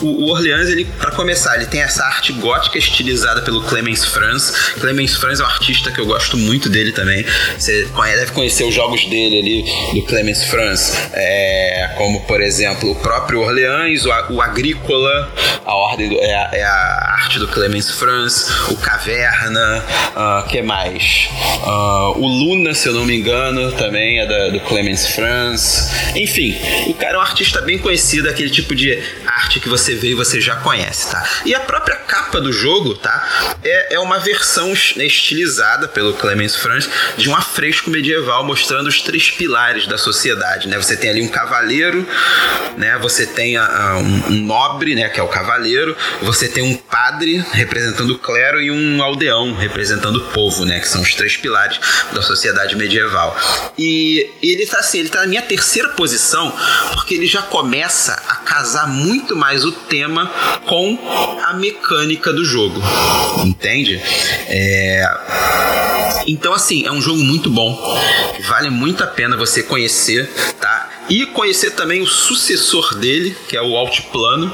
o, 0.00 0.24
o 0.24 0.30
Orleans, 0.30 0.68
ele, 0.68 0.84
para 0.84 1.10
começar, 1.10 1.56
ele 1.56 1.66
tem 1.66 1.80
essa 1.80 2.04
arte 2.04 2.32
gótica 2.32 2.78
estilizada 2.78 3.42
pelo 3.42 3.62
Clemens 3.62 4.04
Franz. 4.04 4.72
Clemens 4.78 5.16
Franz 5.16 5.40
é 5.40 5.42
um 5.42 5.46
artista 5.46 5.90
que 5.90 6.00
eu 6.00 6.06
gosto 6.06 6.36
muito 6.36 6.68
dele 6.68 6.92
também. 6.92 7.24
Você 7.58 7.88
deve 8.16 8.32
conhecer 8.32 8.64
os 8.64 8.74
jogos 8.74 9.04
dele 9.06 9.38
ali 9.38 10.00
do 10.00 10.06
Clemens 10.06 10.44
Franz, 10.44 10.92
é, 11.12 11.90
como 11.96 12.20
por 12.22 12.40
exemplo 12.40 12.90
o 12.90 12.94
próprio 12.96 13.40
Orleans, 13.40 14.04
o, 14.04 14.34
o 14.34 14.40
Agrícola, 14.40 15.32
a 15.64 15.74
ordem 15.74 16.08
do, 16.08 16.16
é, 16.16 16.48
é, 16.52 16.64
a, 16.64 17.14
arte 17.16 17.38
do 17.38 17.48
Clemens 17.48 17.90
Franz, 17.90 18.48
o 18.68 18.76
Caverna, 18.76 19.84
uh, 20.14 20.48
que 20.48 20.62
mais? 20.62 21.28
Uh, 21.62 22.18
o 22.18 22.26
Luna, 22.26 22.74
se 22.74 22.88
eu 22.88 22.94
não 22.94 23.04
me 23.04 23.15
engano, 23.16 23.72
também 23.72 24.20
é 24.20 24.50
do 24.50 24.60
Clemens 24.60 25.06
Franz. 25.08 25.90
Enfim, 26.14 26.56
o 26.86 26.94
cara 26.94 27.14
é 27.14 27.18
um 27.18 27.22
artista 27.22 27.60
bem 27.60 27.78
conhecido, 27.78 28.28
aquele 28.28 28.50
tipo 28.50 28.74
de 28.74 29.02
arte 29.26 29.60
que 29.60 29.68
você 29.68 29.94
vê 29.94 30.10
e 30.10 30.14
você 30.14 30.40
já 30.40 30.56
conhece, 30.56 31.10
tá? 31.10 31.26
E 31.44 31.54
a 31.54 31.60
própria 31.60 31.96
capa 31.96 32.40
do 32.40 32.52
jogo, 32.52 32.94
tá? 32.94 33.56
É, 33.62 33.94
é 33.94 34.00
uma 34.00 34.18
versão 34.18 34.72
estilizada 34.72 35.88
pelo 35.88 36.14
Clemens 36.14 36.56
Franz 36.56 36.88
de 37.16 37.28
um 37.28 37.36
afresco 37.36 37.90
medieval 37.90 38.44
mostrando 38.44 38.86
os 38.86 39.00
três 39.02 39.30
pilares 39.30 39.86
da 39.86 39.98
sociedade, 39.98 40.68
né? 40.68 40.76
Você 40.76 40.96
tem 40.96 41.10
ali 41.10 41.22
um 41.22 41.28
cavaleiro, 41.28 42.06
né? 42.76 42.98
Você 43.00 43.26
tem 43.26 43.56
a, 43.56 43.64
a, 43.64 43.98
um, 43.98 44.28
um, 44.28 44.46
nobre, 44.46 44.94
né? 44.94 45.08
Que 45.08 45.20
é 45.20 45.22
o 45.22 45.28
cavaleiro. 45.28 45.96
Você 46.22 46.48
tem 46.48 46.62
um 46.62 46.76
padre 46.76 47.44
representando 47.52 48.10
o 48.10 48.18
clero 48.18 48.60
e 48.60 48.70
um 48.70 49.02
aldeão 49.02 49.54
representando 49.54 50.16
o 50.16 50.24
povo, 50.32 50.64
né? 50.64 50.80
Que 50.80 50.88
são 50.88 51.02
os 51.02 51.14
três 51.14 51.36
pilares 51.36 51.78
da 52.12 52.22
sociedade 52.22 52.76
medieval. 52.76 53.05
E 53.78 54.30
ele 54.42 54.66
tá 54.66 54.78
assim, 54.78 55.00
ele 55.00 55.08
tá 55.08 55.20
na 55.20 55.26
minha 55.26 55.42
terceira 55.42 55.90
posição 55.90 56.52
porque 56.94 57.14
ele 57.14 57.26
já 57.26 57.42
começa 57.42 58.12
a 58.28 58.36
casar 58.36 58.88
muito 58.88 59.16
muito 59.16 59.34
mais 59.34 59.64
o 59.64 59.72
tema 59.72 60.30
com 60.66 60.98
a 61.44 61.54
mecânica 61.54 62.32
do 62.32 62.44
jogo. 62.44 62.80
Entende? 63.44 64.00
É... 64.48 65.04
Então, 66.26 66.52
assim, 66.52 66.86
é 66.86 66.92
um 66.92 67.00
jogo 67.00 67.22
muito 67.22 67.48
bom. 67.48 67.76
Vale 68.46 68.70
muito 68.70 69.02
a 69.02 69.06
pena 69.06 69.36
você 69.36 69.62
conhecer, 69.62 70.28
tá? 70.60 70.95
E 71.08 71.26
conhecer 71.26 71.72
também 71.72 72.02
o 72.02 72.06
sucessor 72.06 72.94
dele, 72.96 73.36
que 73.48 73.56
é 73.56 73.62
o 73.62 73.76
Altiplano, 73.76 74.52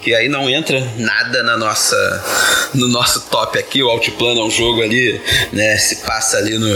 que 0.00 0.14
aí 0.14 0.28
não 0.28 0.48
entra 0.48 0.80
nada 0.96 1.42
na 1.42 1.56
nossa 1.56 2.70
no 2.74 2.88
nosso 2.88 3.28
top 3.28 3.58
aqui. 3.58 3.82
O 3.82 3.90
Altiplano 3.90 4.40
é 4.40 4.44
um 4.44 4.50
jogo 4.50 4.82
ali, 4.82 5.20
né, 5.52 5.76
se 5.76 5.96
passa 6.04 6.38
ali 6.38 6.58
no, 6.58 6.68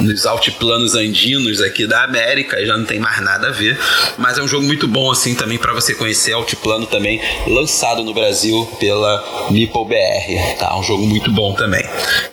nos 0.00 0.26
altiplanos 0.26 0.94
andinos 0.94 1.60
aqui 1.60 1.86
da 1.86 2.04
América, 2.04 2.64
já 2.64 2.76
não 2.76 2.84
tem 2.84 2.98
mais 2.98 3.20
nada 3.22 3.48
a 3.48 3.52
ver, 3.52 3.78
mas 4.16 4.38
é 4.38 4.42
um 4.42 4.48
jogo 4.48 4.64
muito 4.64 4.88
bom 4.88 5.10
assim 5.10 5.34
também 5.34 5.58
para 5.58 5.72
você 5.72 5.94
conhecer 5.94 6.32
Altiplano 6.32 6.86
também, 6.86 7.20
lançado 7.46 8.02
no 8.02 8.14
Brasil 8.14 8.66
pela 8.78 9.48
Meeple 9.50 9.84
BR, 9.84 10.58
tá? 10.58 10.76
Um 10.78 10.82
jogo 10.82 11.06
muito 11.06 11.30
bom 11.30 11.54
também. 11.54 11.84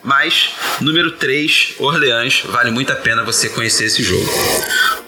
Mas 0.02 0.50
número 0.80 1.12
3, 1.12 1.74
Orleans, 1.78 2.42
vale 2.46 2.70
muito 2.70 2.92
a 2.92 2.96
pena 2.96 3.22
você 3.24 3.48
conhecer 3.48 3.84
esse 3.84 4.02
jogo. 4.02 4.28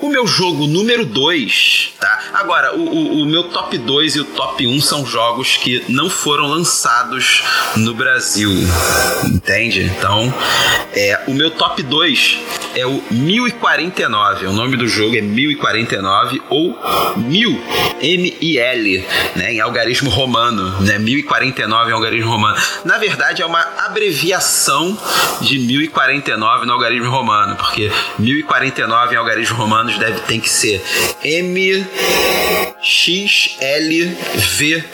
O 0.01 0.09
meu 0.09 0.27
jogo 0.27 0.67
número 0.67 1.07
2, 1.07 1.95
tá? 1.99 2.16
Agora, 2.33 2.75
o, 2.75 2.81
o, 2.81 3.23
o, 3.23 3.27
meu 3.27 3.45
top 3.45 3.79
2 3.79 4.17
e 4.17 4.21
o 4.21 4.25
top 4.25 4.67
1 4.67 4.81
são 4.81 5.07
jogos 5.07 5.57
que 5.57 5.85
não 5.89 6.11
foram 6.11 6.47
lançados 6.47 7.43
no 7.77 7.95
Brasil, 7.95 8.51
entende? 9.25 9.83
Então, 9.83 10.33
é, 10.93 11.21
o 11.27 11.35
meu 11.35 11.51
top 11.51 11.83
2 11.83 12.39
é 12.75 12.87
o 12.87 13.03
1049. 13.11 14.47
O 14.47 14.53
nome 14.53 14.77
do 14.77 14.87
jogo 14.87 15.17
é 15.17 15.21
1049 15.21 16.43
ou 16.51 16.79
1000, 17.17 17.61
M-I-L, 18.01 19.07
né? 19.35 19.55
Em 19.55 19.61
algarismo 19.61 20.11
romano, 20.11 20.81
né? 20.81 20.99
1049 20.99 21.91
em 21.91 21.95
algarismo 21.95 22.31
romano. 22.31 22.57
Na 22.85 22.99
verdade, 22.99 23.43
é 23.43 23.47
uma 23.47 23.65
abreviação 23.79 24.97
de 25.41 25.59
1049 25.59 26.67
no 26.67 26.73
algarismo 26.73 27.11
romano, 27.11 27.57
porque 27.57 27.91
1049 28.19 29.15
em 29.15 29.19
algarismo 29.19 29.57
romano 29.57 29.97
deve 29.99 30.21
tem 30.21 30.41
que 30.41 30.51
ser 30.51 30.83
M 31.23 31.87
X 32.83 33.57
L 33.61 34.17
V. 34.37 34.85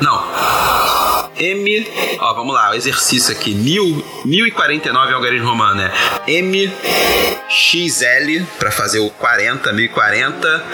Não 0.00 1.05
M. 1.38 1.86
Ó, 2.18 2.34
vamos 2.34 2.54
lá, 2.54 2.70
o 2.70 2.74
exercício 2.74 3.32
aqui. 3.32 3.54
Mil, 3.54 4.04
1049 4.24 5.10
é 5.10 5.12
o 5.12 5.16
algarismo 5.16 5.48
romano, 5.48 5.76
né? 5.76 5.92
M. 6.26 6.72
XL, 7.48 8.44
para 8.58 8.70
fazer 8.70 8.98
o 9.00 9.10
40, 9.10 9.72
1040, 9.72 10.64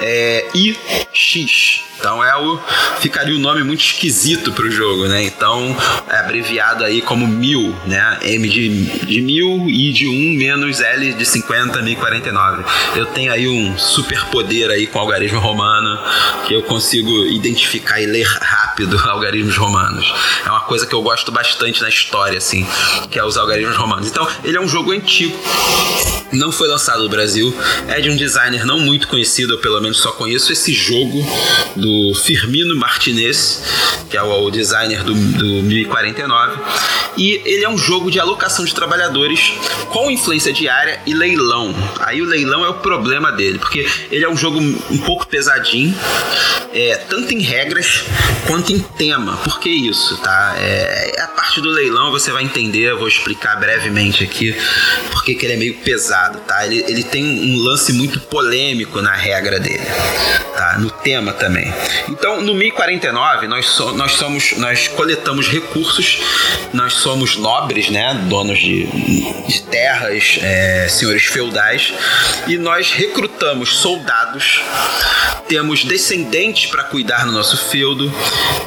é, 0.00 0.46
I. 0.54 0.76
X. 1.12 1.84
Então 1.98 2.22
é 2.22 2.36
o 2.36 2.60
ficaria 3.00 3.34
um 3.34 3.40
nome 3.40 3.64
muito 3.64 3.80
esquisito 3.80 4.52
para 4.52 4.64
o 4.64 4.70
jogo, 4.70 5.08
né? 5.08 5.24
Então 5.24 5.76
é 6.08 6.18
abreviado 6.18 6.84
aí 6.84 7.02
como 7.02 7.26
mil, 7.26 7.74
né? 7.86 8.18
M 8.22 8.48
de, 8.48 8.84
de 9.04 9.20
mil, 9.20 9.68
I 9.68 9.92
de 9.92 10.06
1 10.06 10.12
um, 10.12 10.38
menos 10.38 10.80
L 10.80 11.12
de 11.12 11.26
50, 11.26 11.82
1049. 11.82 12.64
Eu 12.94 13.06
tenho 13.06 13.32
aí 13.32 13.48
um 13.48 13.76
super 13.76 14.24
poder 14.26 14.70
aí 14.70 14.86
com 14.86 15.00
algarismo 15.00 15.40
romano 15.40 15.98
que 16.46 16.54
eu 16.54 16.62
consigo 16.62 17.26
identificar 17.26 18.00
e 18.00 18.06
ler 18.06 18.26
rápido 18.26 18.67
algarismos 19.06 19.56
romanos. 19.56 20.12
É 20.44 20.50
uma 20.50 20.60
coisa 20.60 20.86
que 20.86 20.94
eu 20.94 21.02
gosto 21.02 21.32
bastante 21.32 21.82
na 21.82 21.88
história, 21.88 22.38
assim, 22.38 22.66
que 23.10 23.18
é 23.18 23.24
os 23.24 23.36
algarismos 23.36 23.76
romanos. 23.76 24.08
Então 24.08 24.26
ele 24.44 24.56
é 24.56 24.60
um 24.60 24.68
jogo 24.68 24.92
antigo, 24.92 25.36
não 26.32 26.52
foi 26.52 26.68
lançado 26.68 27.02
no 27.02 27.08
Brasil, 27.08 27.54
é 27.88 28.00
de 28.00 28.10
um 28.10 28.16
designer 28.16 28.64
não 28.64 28.78
muito 28.78 29.08
conhecido, 29.08 29.54
eu 29.54 29.58
pelo 29.58 29.80
menos 29.80 29.98
só 29.98 30.12
conheço 30.12 30.52
esse 30.52 30.72
jogo 30.72 31.24
do 31.76 32.14
Firmino 32.14 32.76
Martinez, 32.76 33.62
que 34.10 34.16
é 34.16 34.22
o 34.22 34.50
designer 34.50 35.02
do, 35.02 35.14
do 35.14 35.62
1049. 35.62 36.58
E 37.16 37.42
ele 37.44 37.64
é 37.64 37.68
um 37.68 37.76
jogo 37.76 38.10
de 38.10 38.20
alocação 38.20 38.64
de 38.64 38.72
trabalhadores 38.72 39.52
com 39.90 40.10
influência 40.10 40.52
diária 40.52 41.00
e 41.04 41.12
leilão. 41.12 41.74
Aí 42.00 42.22
o 42.22 42.24
leilão 42.24 42.64
é 42.64 42.68
o 42.68 42.74
problema 42.74 43.32
dele, 43.32 43.58
porque 43.58 43.88
ele 44.10 44.24
é 44.24 44.28
um 44.28 44.36
jogo 44.36 44.60
um 44.60 44.98
pouco 44.98 45.26
pesadinho, 45.26 45.94
é, 46.72 46.96
tanto 47.08 47.34
em 47.34 47.40
regras 47.40 48.04
quanto 48.46 48.72
em 48.72 48.78
tema. 48.78 49.36
Por 49.38 49.58
que 49.58 49.68
isso, 49.68 50.16
tá? 50.18 50.54
É, 50.58 51.12
é 51.16 51.22
parte 51.38 51.60
do 51.60 51.70
leilão 51.70 52.10
você 52.10 52.32
vai 52.32 52.42
entender, 52.42 52.90
eu 52.90 52.98
vou 52.98 53.06
explicar 53.06 53.54
brevemente 53.60 54.24
aqui 54.24 54.56
porque 55.12 55.36
que 55.36 55.46
ele 55.46 55.52
é 55.52 55.56
meio 55.56 55.74
pesado, 55.74 56.40
tá? 56.40 56.66
Ele, 56.66 56.84
ele 56.88 57.04
tem 57.04 57.24
um 57.24 57.58
lance 57.58 57.92
muito 57.92 58.18
polêmico 58.22 59.00
na 59.00 59.14
regra 59.14 59.60
dele, 59.60 59.86
tá? 60.56 60.78
No 60.80 60.90
tema 60.90 61.32
também. 61.32 61.72
Então, 62.08 62.40
no 62.40 62.54
1049, 62.54 63.46
nós, 63.46 63.66
so, 63.66 63.92
nós 63.92 64.12
somos, 64.12 64.56
nós 64.56 64.88
coletamos 64.88 65.46
recursos, 65.46 66.20
nós 66.72 66.94
somos 66.94 67.36
nobres, 67.36 67.88
né, 67.88 68.14
donos 68.28 68.58
de, 68.58 68.86
de 69.46 69.62
terras, 69.62 70.38
é, 70.42 70.88
senhores 70.88 71.24
feudais, 71.24 71.92
e 72.48 72.58
nós 72.58 72.90
recrutamos 72.90 73.76
soldados, 73.76 74.60
temos 75.46 75.84
descendentes 75.84 76.66
para 76.66 76.82
cuidar 76.84 77.26
no 77.26 77.32
nosso 77.32 77.56
feudo, 77.70 78.12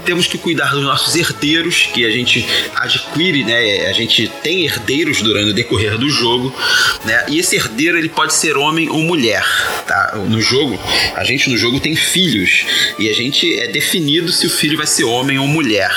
temos 0.05 0.25
que 0.25 0.37
cuidar 0.37 0.71
dos 0.71 0.83
nossos 0.83 1.15
herdeiros, 1.15 1.89
que 1.93 2.05
a 2.05 2.11
gente 2.11 2.45
adquire, 2.75 3.43
né, 3.43 3.87
a 3.87 3.93
gente 3.93 4.27
tem 4.43 4.65
herdeiros 4.65 5.21
durante 5.21 5.51
o 5.51 5.53
decorrer 5.53 5.97
do 5.97 6.09
jogo, 6.09 6.53
né, 7.05 7.25
e 7.27 7.39
esse 7.39 7.55
herdeiro 7.55 7.97
ele 7.97 8.09
pode 8.09 8.33
ser 8.33 8.57
homem 8.57 8.89
ou 8.89 9.01
mulher, 9.01 9.45
tá? 9.87 10.13
No 10.27 10.41
jogo, 10.41 10.79
a 11.15 11.23
gente 11.23 11.49
no 11.49 11.57
jogo 11.57 11.79
tem 11.79 11.95
filhos 11.95 12.65
e 12.97 13.09
a 13.09 13.13
gente 13.13 13.59
é 13.59 13.67
definido 13.67 14.31
se 14.31 14.45
o 14.45 14.49
filho 14.49 14.77
vai 14.77 14.87
ser 14.87 15.03
homem 15.03 15.37
ou 15.37 15.47
mulher, 15.47 15.91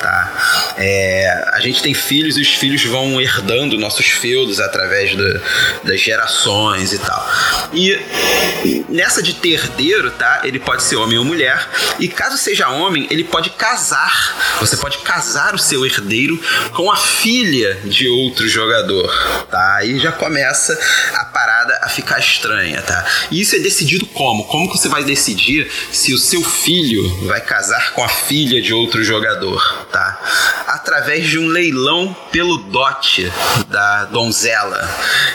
tá? 0.00 0.41
É, 0.76 1.50
a 1.52 1.60
gente 1.60 1.82
tem 1.82 1.94
filhos 1.94 2.36
e 2.36 2.40
os 2.40 2.54
filhos 2.54 2.84
vão 2.84 3.20
herdando 3.20 3.78
nossos 3.78 4.06
feudos 4.06 4.60
através 4.60 5.14
do, 5.14 5.40
das 5.84 6.00
gerações 6.00 6.92
e 6.92 6.98
tal. 6.98 7.30
E 7.72 7.98
nessa 8.88 9.22
de 9.22 9.34
ter 9.34 9.50
herdeiro, 9.50 10.10
tá? 10.10 10.40
Ele 10.44 10.58
pode 10.58 10.82
ser 10.82 10.96
homem 10.96 11.18
ou 11.18 11.24
mulher. 11.24 11.68
E 11.98 12.08
caso 12.08 12.36
seja 12.36 12.68
homem, 12.68 13.06
ele 13.10 13.24
pode 13.24 13.50
casar. 13.50 14.56
Você 14.60 14.76
pode 14.76 14.98
casar 14.98 15.54
o 15.54 15.58
seu 15.58 15.84
herdeiro 15.84 16.40
com 16.74 16.90
a 16.90 16.96
filha 16.96 17.74
de 17.84 18.08
outro 18.08 18.48
jogador, 18.48 19.46
tá? 19.50 19.76
Aí 19.76 19.98
já 19.98 20.12
começa 20.12 20.78
a 21.14 21.24
parada 21.26 21.78
a 21.82 21.88
ficar 21.88 22.18
estranha, 22.18 22.82
tá? 22.82 23.04
E 23.30 23.40
isso 23.40 23.56
é 23.56 23.58
decidido 23.58 24.06
como? 24.06 24.44
Como 24.44 24.70
que 24.70 24.78
você 24.78 24.88
vai 24.88 25.04
decidir 25.04 25.70
se 25.90 26.12
o 26.12 26.18
seu 26.18 26.42
filho 26.42 27.26
vai 27.26 27.40
casar 27.40 27.92
com 27.92 28.02
a 28.02 28.08
filha 28.08 28.60
de 28.60 28.72
outro 28.72 29.02
jogador, 29.02 29.86
tá? 29.90 30.61
Através 30.66 31.28
de 31.28 31.38
um 31.38 31.48
leilão 31.48 32.14
pelo 32.30 32.58
dote 32.58 33.30
da 33.68 34.04
donzela. 34.06 34.88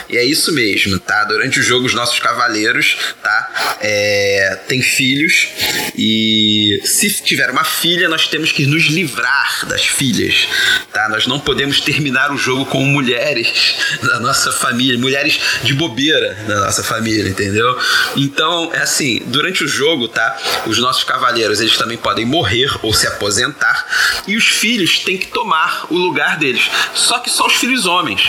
E 0.08 0.16
é 0.16 0.24
isso 0.24 0.52
mesmo, 0.52 0.98
tá? 0.98 1.24
Durante 1.24 1.60
o 1.60 1.62
jogo, 1.62 1.86
os 1.86 1.94
nossos 1.94 2.18
cavaleiros, 2.18 2.96
tá? 3.22 3.76
É, 3.80 4.58
tem 4.66 4.82
filhos 4.82 5.48
e 5.96 6.80
se 6.84 7.10
tiver 7.22 7.50
uma 7.50 7.64
filha, 7.64 8.08
nós 8.08 8.26
temos 8.26 8.52
que 8.52 8.66
nos 8.66 8.84
livrar 8.84 9.66
das 9.66 9.84
filhas, 9.84 10.48
tá? 10.92 11.08
Nós 11.08 11.26
não 11.26 11.38
podemos 11.38 11.80
terminar 11.80 12.32
o 12.32 12.38
jogo 12.38 12.66
com 12.66 12.84
mulheres 12.84 13.74
da 14.02 14.20
nossa 14.20 14.52
família, 14.52 14.98
mulheres 14.98 15.38
de 15.62 15.74
bobeira 15.74 16.34
da 16.46 16.60
nossa 16.60 16.82
família, 16.82 17.28
entendeu? 17.28 17.78
Então, 18.16 18.70
é 18.72 18.80
assim, 18.80 19.22
durante 19.26 19.64
o 19.64 19.68
jogo, 19.68 20.08
tá? 20.08 20.36
Os 20.66 20.78
nossos 20.78 21.04
cavaleiros, 21.04 21.60
eles 21.60 21.76
também 21.76 21.98
podem 21.98 22.24
morrer 22.24 22.70
ou 22.82 22.92
se 22.92 23.06
aposentar 23.06 23.86
e 24.26 24.36
os 24.36 24.46
filhos 24.46 25.00
têm 25.00 25.17
que 25.18 25.28
tomar 25.28 25.86
o 25.90 25.96
lugar 25.96 26.36
deles. 26.36 26.70
Só 26.94 27.18
que 27.18 27.30
só 27.30 27.46
os 27.46 27.54
filhos 27.54 27.86
homens. 27.86 28.22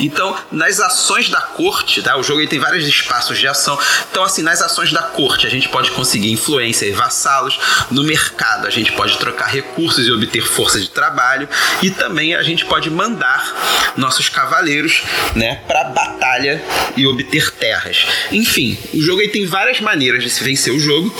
Então, 0.00 0.36
nas 0.50 0.80
ações 0.80 1.28
da 1.28 1.40
corte, 1.40 2.02
tá? 2.02 2.16
O 2.16 2.22
jogo 2.22 2.46
tem 2.46 2.58
vários 2.58 2.86
espaços 2.86 3.38
de 3.38 3.46
ação. 3.46 3.78
Então, 4.10 4.22
assim, 4.22 4.42
nas 4.42 4.62
ações 4.62 4.92
da 4.92 5.02
corte, 5.02 5.46
a 5.46 5.50
gente 5.50 5.68
pode 5.68 5.90
conseguir 5.90 6.30
influência 6.30 6.86
e 6.86 6.92
vassalos. 6.92 7.58
No 7.90 8.02
mercado, 8.02 8.66
a 8.66 8.70
gente 8.70 8.92
pode 8.92 9.18
trocar 9.18 9.46
recursos 9.46 10.06
e 10.06 10.12
obter 10.12 10.42
força 10.42 10.80
de 10.80 10.88
trabalho. 10.88 11.48
E 11.82 11.90
também 11.90 12.34
a 12.34 12.42
gente 12.42 12.64
pode 12.64 12.90
mandar 12.90 13.92
nossos 13.96 14.28
cavaleiros, 14.28 15.02
né, 15.34 15.56
para 15.66 15.84
batalha 15.84 16.62
e 16.96 17.06
obter 17.06 17.50
terras. 17.52 18.06
Enfim, 18.30 18.78
o 18.94 19.00
jogo 19.00 19.20
aí 19.20 19.28
tem 19.28 19.46
várias 19.46 19.80
maneiras 19.80 20.22
de 20.22 20.30
se 20.30 20.42
vencer 20.42 20.72
o 20.72 20.78
jogo, 20.78 21.14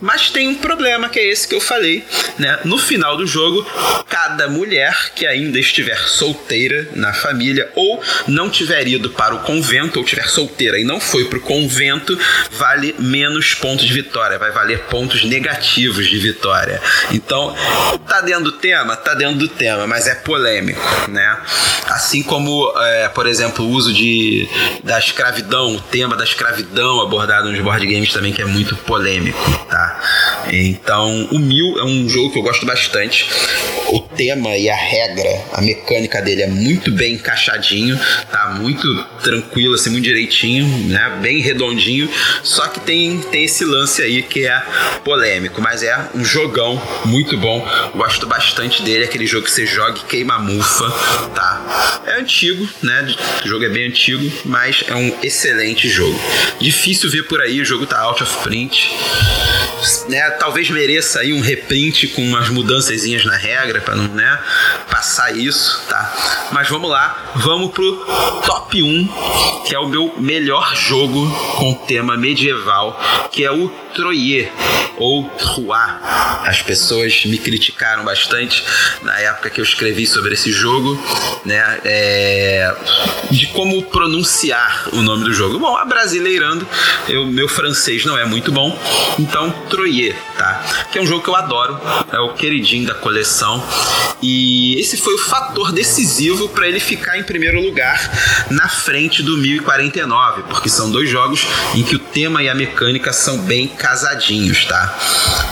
mas 0.00 0.30
tem 0.30 0.48
um 0.48 0.54
problema 0.54 1.08
que 1.08 1.18
é 1.18 1.30
esse 1.30 1.46
que 1.46 1.54
eu 1.54 1.60
falei, 1.60 2.04
né? 2.38 2.60
No 2.64 2.78
final 2.78 3.16
do 3.16 3.26
jogo, 3.26 3.66
cada 4.16 4.48
mulher 4.48 5.12
que 5.14 5.26
ainda 5.26 5.58
estiver 5.60 5.98
solteira 5.98 6.88
na 6.94 7.12
família 7.12 7.70
ou 7.74 8.02
não 8.26 8.48
tiver 8.48 8.88
ido 8.88 9.10
para 9.10 9.34
o 9.34 9.40
convento 9.40 9.98
ou 9.98 10.06
tiver 10.06 10.26
solteira 10.26 10.80
e 10.80 10.84
não 10.84 10.98
foi 10.98 11.26
para 11.26 11.36
o 11.36 11.40
convento, 11.42 12.18
vale 12.52 12.94
menos 12.98 13.52
pontos 13.52 13.84
de 13.84 13.92
vitória, 13.92 14.38
vai 14.38 14.50
valer 14.50 14.84
pontos 14.84 15.22
negativos 15.24 16.06
de 16.06 16.16
vitória. 16.18 16.80
Então, 17.10 17.54
tá 18.08 18.22
dentro 18.22 18.44
do 18.44 18.52
tema, 18.52 18.96
tá 18.96 19.12
dentro 19.12 19.36
do 19.36 19.48
tema, 19.48 19.86
mas 19.86 20.06
é 20.06 20.14
polêmico, 20.14 21.10
né? 21.10 21.36
Assim 21.84 22.22
como, 22.22 22.72
é, 22.78 23.08
por 23.10 23.26
exemplo, 23.26 23.66
o 23.66 23.68
uso 23.68 23.92
de 23.92 24.48
da 24.82 24.98
escravidão, 24.98 25.76
o 25.76 25.80
tema 25.80 26.16
da 26.16 26.24
escravidão 26.24 27.02
abordado 27.02 27.52
nos 27.52 27.60
board 27.60 27.86
games 27.86 28.14
também 28.14 28.32
que 28.32 28.40
é 28.40 28.46
muito 28.46 28.74
polêmico, 28.76 29.66
tá? 29.68 30.00
Então, 30.52 31.28
o 31.30 31.38
Mil 31.38 31.78
é 31.78 31.84
um 31.84 32.08
jogo 32.08 32.32
que 32.32 32.38
eu 32.38 32.42
gosto 32.42 32.64
bastante. 32.64 33.28
O 33.88 34.00
tema 34.00 34.56
e 34.56 34.68
a 34.68 34.74
regra, 34.74 35.44
a 35.52 35.60
mecânica 35.60 36.20
dele 36.20 36.42
é 36.42 36.46
muito 36.46 36.90
bem 36.90 37.14
encaixadinho, 37.14 37.98
tá? 38.30 38.56
Muito 38.58 39.04
tranquilo, 39.22 39.74
assim, 39.74 39.90
muito 39.90 40.04
direitinho, 40.04 40.66
né? 40.88 41.18
Bem 41.20 41.40
redondinho. 41.40 42.08
Só 42.42 42.66
que 42.68 42.80
tem, 42.80 43.20
tem 43.20 43.44
esse 43.44 43.64
lance 43.64 44.02
aí 44.02 44.22
que 44.22 44.46
é 44.46 44.62
polêmico, 45.04 45.60
mas 45.60 45.82
é 45.82 46.08
um 46.14 46.24
jogão 46.24 46.80
muito 47.04 47.36
bom. 47.36 47.66
Gosto 47.94 48.26
bastante 48.26 48.82
dele, 48.82 49.04
aquele 49.04 49.26
jogo 49.26 49.44
que 49.44 49.52
você 49.52 49.66
joga 49.66 49.98
e 49.98 50.08
queima 50.08 50.38
mufa, 50.38 50.90
tá? 51.34 52.02
É 52.06 52.20
antigo, 52.20 52.68
né? 52.82 53.14
O 53.44 53.48
jogo 53.48 53.64
é 53.64 53.68
bem 53.68 53.88
antigo, 53.88 54.30
mas 54.44 54.84
é 54.88 54.94
um 54.94 55.14
excelente 55.22 55.88
jogo. 55.88 56.18
Difícil 56.60 57.10
ver 57.10 57.24
por 57.24 57.40
aí, 57.40 57.60
o 57.60 57.64
jogo 57.64 57.86
tá 57.86 58.00
out 58.00 58.22
of 58.22 58.36
print. 58.42 58.90
Né, 60.08 60.30
talvez 60.38 60.70
mereça 60.70 61.20
aí 61.20 61.32
um 61.32 61.40
reprint 61.40 62.08
com 62.08 62.22
umas 62.22 62.48
mudanças 62.48 63.06
na 63.24 63.36
regra 63.36 63.80
para 63.80 63.94
não 63.94 64.08
né, 64.08 64.38
passar 64.90 65.36
isso, 65.36 65.84
tá? 65.88 66.48
Mas 66.52 66.68
vamos 66.68 66.90
lá, 66.90 67.32
vamos 67.36 67.72
pro 67.72 67.96
top 68.46 68.82
1, 68.82 69.64
que 69.66 69.74
é 69.74 69.78
o 69.78 69.88
meu 69.88 70.14
melhor 70.18 70.74
jogo 70.76 71.30
com 71.56 71.74
tema 71.74 72.16
medieval, 72.16 73.00
que 73.32 73.44
é 73.44 73.50
o 73.50 73.68
Troyer 73.94 74.50
ou 74.98 75.28
Trois. 75.30 75.96
As 76.44 76.62
pessoas 76.62 77.24
me 77.26 77.38
criticaram 77.38 78.04
bastante 78.04 78.64
na 79.02 79.18
época 79.20 79.50
que 79.50 79.60
eu 79.60 79.64
escrevi 79.64 80.06
sobre 80.06 80.34
esse 80.34 80.52
jogo, 80.52 81.00
né? 81.44 81.80
É, 81.84 82.74
de 83.30 83.46
como 83.48 83.82
pronunciar 83.84 84.88
o 84.92 85.02
nome 85.02 85.24
do 85.24 85.32
jogo. 85.32 85.58
Bom, 85.58 85.76
brasileirando, 85.86 86.66
eu, 87.08 87.26
meu 87.26 87.48
francês 87.48 88.04
não 88.04 88.16
é 88.16 88.24
muito 88.24 88.52
bom, 88.52 88.78
então 89.18 89.50
Troyer, 89.68 90.16
tá? 90.36 90.86
Que 90.90 90.98
é 90.98 91.02
um 91.02 91.06
jogo 91.06 91.22
que 91.22 91.28
eu 91.28 91.36
adoro, 91.36 91.80
é 92.12 92.18
o 92.18 92.34
queridinho 92.34 92.86
da 92.86 92.94
coleção 92.94 93.62
e 94.22 94.78
esse 94.80 94.96
foi 94.96 95.14
o 95.14 95.18
fator 95.18 95.72
decisivo 95.72 96.48
para 96.48 96.66
ele 96.66 96.80
ficar 96.80 97.18
em 97.18 97.22
primeiro 97.22 97.60
lugar 97.60 98.46
na 98.50 98.68
frente 98.68 99.22
do 99.22 99.36
1049, 99.36 100.42
porque 100.44 100.68
são 100.68 100.90
dois 100.90 101.08
jogos 101.08 101.46
em 101.74 101.82
que 101.82 101.96
o 101.96 101.98
tema 101.98 102.42
e 102.42 102.48
a 102.48 102.54
mecânica 102.54 103.12
são 103.12 103.38
bem 103.38 103.68
casadinhos, 103.68 104.64
tá? 104.64 104.98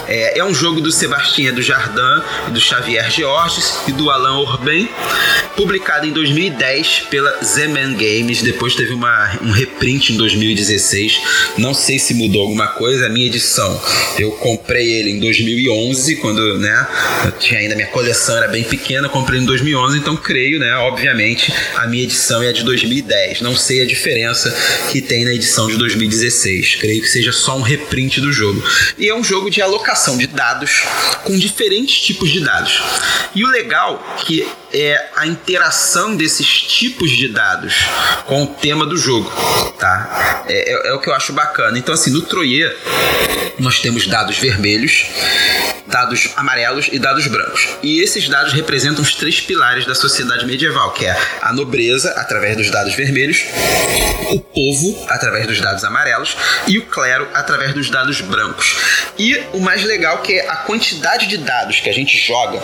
É, 0.06 0.38
é 0.38 0.44
um 0.44 0.54
jogo 0.54 0.80
do 0.80 0.90
Sebastien 0.90 1.52
do 1.52 1.62
Jardim, 1.62 1.94
do 2.52 2.60
Xavier 2.60 3.10
Georges 3.10 3.80
e 3.86 3.92
do 3.92 4.10
Alain 4.10 4.34
Orben, 4.34 4.88
publicado 5.56 6.06
em 6.06 6.12
2010 6.12 7.06
pela 7.10 7.38
Zeman 7.44 7.94
Games. 7.94 8.42
Depois 8.42 8.74
teve 8.74 8.92
uma, 8.92 9.38
um 9.42 9.50
reprint 9.50 10.12
em 10.12 10.16
2016. 10.16 11.20
Não 11.58 11.74
sei 11.74 11.98
se 11.98 12.14
mudou 12.14 12.42
alguma 12.42 12.68
coisa. 12.68 13.06
A 13.06 13.08
minha 13.08 13.26
edição, 13.26 13.80
eu 14.18 14.32
comprei 14.32 14.73
ele 14.82 15.10
em 15.10 15.20
2011, 15.20 16.16
quando 16.16 16.58
né, 16.58 16.86
eu 17.24 17.32
tinha 17.32 17.60
ainda 17.60 17.74
minha 17.74 17.88
coleção 17.88 18.36
era 18.36 18.48
bem 18.48 18.64
pequena. 18.64 19.08
Comprei 19.08 19.40
em 19.40 19.44
2011, 19.44 19.98
então 19.98 20.16
creio, 20.16 20.58
né? 20.58 20.74
Obviamente, 20.76 21.52
a 21.76 21.86
minha 21.86 22.04
edição 22.04 22.42
é 22.42 22.48
a 22.48 22.52
de 22.52 22.62
2010. 22.62 23.40
Não 23.40 23.56
sei 23.56 23.82
a 23.82 23.86
diferença 23.86 24.54
que 24.90 25.00
tem 25.00 25.24
na 25.24 25.32
edição 25.32 25.68
de 25.68 25.76
2016. 25.76 26.76
Creio 26.76 27.02
que 27.02 27.08
seja 27.08 27.32
só 27.32 27.56
um 27.56 27.62
reprint 27.62 28.20
do 28.20 28.32
jogo. 28.32 28.62
E 28.98 29.08
é 29.08 29.14
um 29.14 29.24
jogo 29.24 29.50
de 29.50 29.60
alocação 29.60 30.16
de 30.16 30.26
dados 30.26 30.82
com 31.24 31.38
diferentes 31.38 32.00
tipos 32.00 32.30
de 32.30 32.40
dados. 32.40 32.82
E 33.34 33.44
o 33.44 33.48
legal 33.48 34.18
é 34.20 34.24
que 34.24 34.46
é 34.72 35.10
a 35.14 35.26
interação 35.26 36.16
desses 36.16 36.46
tipos 36.62 37.10
de 37.10 37.28
dados 37.28 37.74
com 38.26 38.42
o 38.42 38.46
tema 38.46 38.84
do 38.84 38.96
jogo, 38.96 39.30
tá? 39.78 40.44
É, 40.48 40.72
é, 40.72 40.88
é 40.88 40.92
o 40.94 41.00
que 41.00 41.08
eu 41.08 41.14
acho 41.14 41.32
bacana. 41.32 41.78
Então, 41.78 41.94
assim, 41.94 42.10
no 42.10 42.22
Troyer, 42.22 42.76
nós 43.58 43.80
temos 43.80 44.06
dados 44.06 44.36
vermelhos, 44.36 44.63
dados 45.86 46.30
amarelos 46.36 46.88
e 46.90 46.98
dados 46.98 47.26
brancos. 47.26 47.68
E 47.82 48.00
esses 48.00 48.28
dados 48.28 48.52
representam 48.52 49.02
os 49.02 49.14
três 49.14 49.40
pilares 49.40 49.86
da 49.86 49.94
sociedade 49.94 50.46
medieval, 50.46 50.92
que 50.92 51.06
é 51.06 51.16
a 51.40 51.52
nobreza, 51.52 52.10
através 52.16 52.56
dos 52.56 52.70
dados 52.70 52.94
vermelhos, 52.94 53.44
o 54.32 54.40
povo, 54.40 55.06
através 55.08 55.46
dos 55.46 55.60
dados 55.60 55.84
amarelos, 55.84 56.36
e 56.66 56.78
o 56.78 56.86
clero, 56.86 57.28
através 57.34 57.74
dos 57.74 57.90
dados 57.90 58.20
brancos. 58.20 58.76
E 59.18 59.40
o 59.52 59.60
mais 59.60 59.84
legal 59.84 60.18
que 60.18 60.32
é 60.34 60.48
a 60.48 60.56
quantidade 60.56 61.26
de 61.26 61.36
dados 61.36 61.80
que 61.80 61.88
a 61.88 61.92
gente 61.92 62.16
joga 62.18 62.60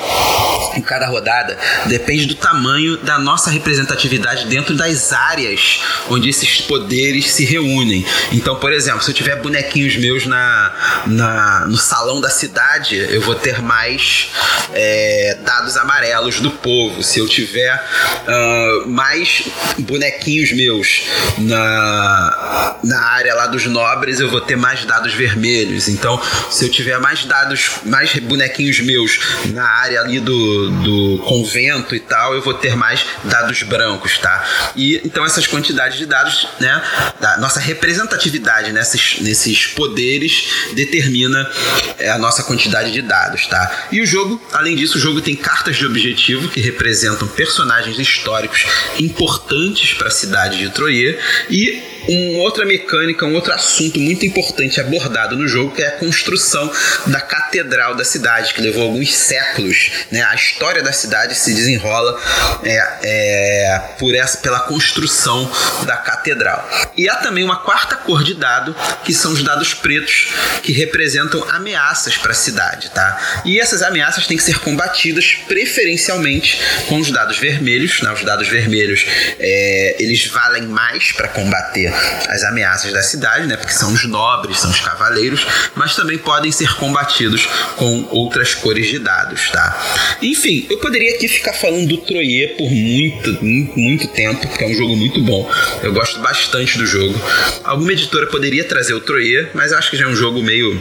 em 0.75 0.83
cada 0.83 1.07
rodada 1.07 1.57
depende 1.87 2.27
do 2.27 2.35
tamanho 2.35 2.97
da 2.97 3.19
nossa 3.19 3.51
representatividade 3.51 4.47
dentro 4.47 4.75
das 4.75 5.13
áreas 5.13 5.83
onde 6.09 6.29
esses 6.29 6.61
poderes 6.63 7.31
se 7.31 7.45
reúnem. 7.45 8.05
Então, 8.33 8.57
por 8.57 8.73
exemplo, 8.73 9.03
se 9.03 9.11
eu 9.11 9.15
tiver 9.15 9.37
bonequinhos 9.37 9.97
meus 9.97 10.27
na, 10.27 11.05
na 11.07 11.67
no 11.67 11.77
salão 11.91 12.21
da 12.21 12.31
cidade, 12.31 12.97
eu 12.97 13.21
vou 13.21 13.35
ter 13.35 13.61
mais 13.61 14.31
é, 14.73 15.37
dados 15.45 15.77
amarelos 15.77 16.39
do 16.39 16.53
povo. 16.53 17.03
Se 17.03 17.19
eu 17.19 17.29
tiver 17.29 17.75
uh, 17.75 18.89
mais 18.89 19.43
bonequinhos 19.77 20.53
meus 20.53 21.03
na, 21.39 22.77
na 22.85 23.01
área 23.01 23.35
lá 23.35 23.49
dos 23.49 23.67
nobres, 23.67 24.21
eu 24.21 24.31
vou 24.31 24.41
ter 24.41 24.55
mais 24.55 24.85
dados 24.85 25.13
vermelhos. 25.13 25.89
Então, 25.89 26.21
se 26.49 26.65
eu 26.65 26.71
tiver 26.71 27.01
mais 27.01 27.25
dados, 27.25 27.73
mais 27.85 28.15
bonequinhos 28.21 28.79
meus 28.79 29.19
na 29.47 29.69
área 29.69 30.01
ali 30.01 30.21
do, 30.21 30.71
do 30.71 31.19
convento 31.25 31.97
e 31.97 32.01
tal, 32.01 32.35
eu 32.35 32.41
vou 32.41 32.55
ter 32.55 32.77
mais 32.77 33.05
dados 33.25 33.65
brancos, 33.65 34.17
tá? 34.19 34.73
E 34.77 35.01
então 35.05 35.27
essas 35.27 35.49
quantidades 35.49 35.99
de 35.99 36.07
dados, 36.07 36.47
né, 36.61 36.81
da 37.19 37.37
nossa 37.39 37.59
representatividade 37.59 38.73
nesses, 38.73 39.19
nesses 39.21 39.67
poderes 39.67 40.71
determina 40.75 41.51
é, 41.99 42.11
a 42.11 42.19
nossa 42.19 42.43
quantidade 42.43 42.93
de 42.93 43.03
dados, 43.03 43.47
tá? 43.47 43.89
E 43.93 44.01
o 44.01 44.07
jogo, 44.07 44.41
além 44.53 44.77
disso, 44.77 44.99
o 44.99 45.01
jogo 45.01 45.21
tem 45.21 45.37
cartas 45.37 45.77
de 45.77 45.87
objetivo 45.87 46.49
que 46.49 46.61
representam 46.61 47.29
personagens 47.29 47.99
históricos 47.99 48.67
importantes 48.99 49.95
para 49.95 50.09
a 50.09 50.11
cidade 50.11 50.59
de 50.59 50.71
Troyer 50.71 51.19
e 51.49 51.91
uma 52.09 52.43
outra 52.43 52.65
mecânica, 52.65 53.27
um 53.27 53.35
outro 53.35 53.53
assunto 53.53 53.99
muito 53.99 54.25
importante 54.25 54.81
abordado 54.81 55.37
no 55.37 55.47
jogo, 55.47 55.75
que 55.75 55.83
é 55.83 55.89
a 55.89 55.93
construção 55.93 56.71
da 57.07 57.21
catedral 57.21 57.95
da 57.95 58.05
cidade, 58.05 58.55
que 58.55 58.61
levou 58.61 58.83
alguns 58.83 59.15
séculos. 59.15 59.91
Né? 60.11 60.23
A 60.23 60.35
história 60.35 60.83
da 60.83 60.93
cidade 60.93 61.35
se 61.35 61.55
desenrola 61.55 62.19
é, 62.65 62.99
é, 63.03 63.79
por 63.99 64.15
essa, 64.15 64.39
pela 64.39 64.61
construção 64.61 65.51
da 65.85 65.97
catedral. 65.97 66.69
E 66.97 67.09
há 67.09 67.17
também 67.17 67.45
uma 67.45 67.57
quarta 67.57 67.97
cor 67.97 68.25
de 68.25 68.35
dado, 68.35 68.75
que 69.05 69.13
são 69.13 69.33
os 69.33 69.43
dados 69.43 69.75
pretos, 69.75 70.29
que 70.63 70.73
representam 70.73 71.45
ameaças 71.71 72.17
para 72.17 72.33
a 72.33 72.35
cidade. 72.35 72.91
Tá? 72.91 73.43
E 73.45 73.61
essas 73.61 73.83
ameaças 73.83 74.27
têm 74.27 74.37
que 74.37 74.43
ser 74.43 74.59
combatidas 74.59 75.39
preferencialmente 75.47 76.61
com 76.89 76.99
os 76.99 77.11
dados 77.11 77.39
vermelhos. 77.39 78.01
Né? 78.01 78.13
Os 78.13 78.25
dados 78.25 78.49
vermelhos 78.49 79.07
é, 79.39 79.97
eles 79.99 80.27
valem 80.27 80.63
mais 80.63 81.13
para 81.13 81.29
combater 81.29 81.93
as 82.29 82.43
ameaças 82.43 82.93
da 82.93 83.03
cidade, 83.03 83.47
né? 83.47 83.57
Porque 83.57 83.73
são 83.73 83.93
os 83.93 84.05
nobres, 84.05 84.59
são 84.59 84.71
os 84.71 84.81
cavaleiros, 84.81 85.47
mas 85.75 85.95
também 85.95 86.19
podem 86.19 86.51
ser 86.51 86.75
combatidos 86.75 87.47
com 87.77 88.07
outras 88.11 88.55
cores 88.55 88.89
de 88.89 88.99
dados, 88.99 89.51
tá? 89.51 90.19
Enfim, 90.23 90.67
eu 90.71 90.79
poderia 90.79 91.15
aqui 91.15 91.29
ficar 91.29 91.53
falando 91.53 91.89
do 91.89 91.99
Troyer 91.99 92.57
por 92.57 92.71
muito, 92.71 93.45
muito, 93.77 94.09
tempo, 94.09 94.47
porque 94.47 94.65
é 94.65 94.67
um 94.67 94.75
jogo 94.75 94.97
muito 94.97 95.23
bom. 95.23 95.51
Eu 95.83 95.93
gosto 95.93 96.21
bastante 96.21 96.79
do 96.79 96.87
jogo. 96.87 97.21
Alguma 97.65 97.93
editora 97.93 98.27
poderia 98.27 98.65
trazer 98.65 98.95
o 98.95 99.01
Troyer, 99.01 99.51
mas 99.55 99.73
acho 99.73 99.91
que 99.91 99.97
já 99.97 100.05
é 100.05 100.09
um 100.09 100.17
jogo 100.17 100.43
meio, 100.43 100.81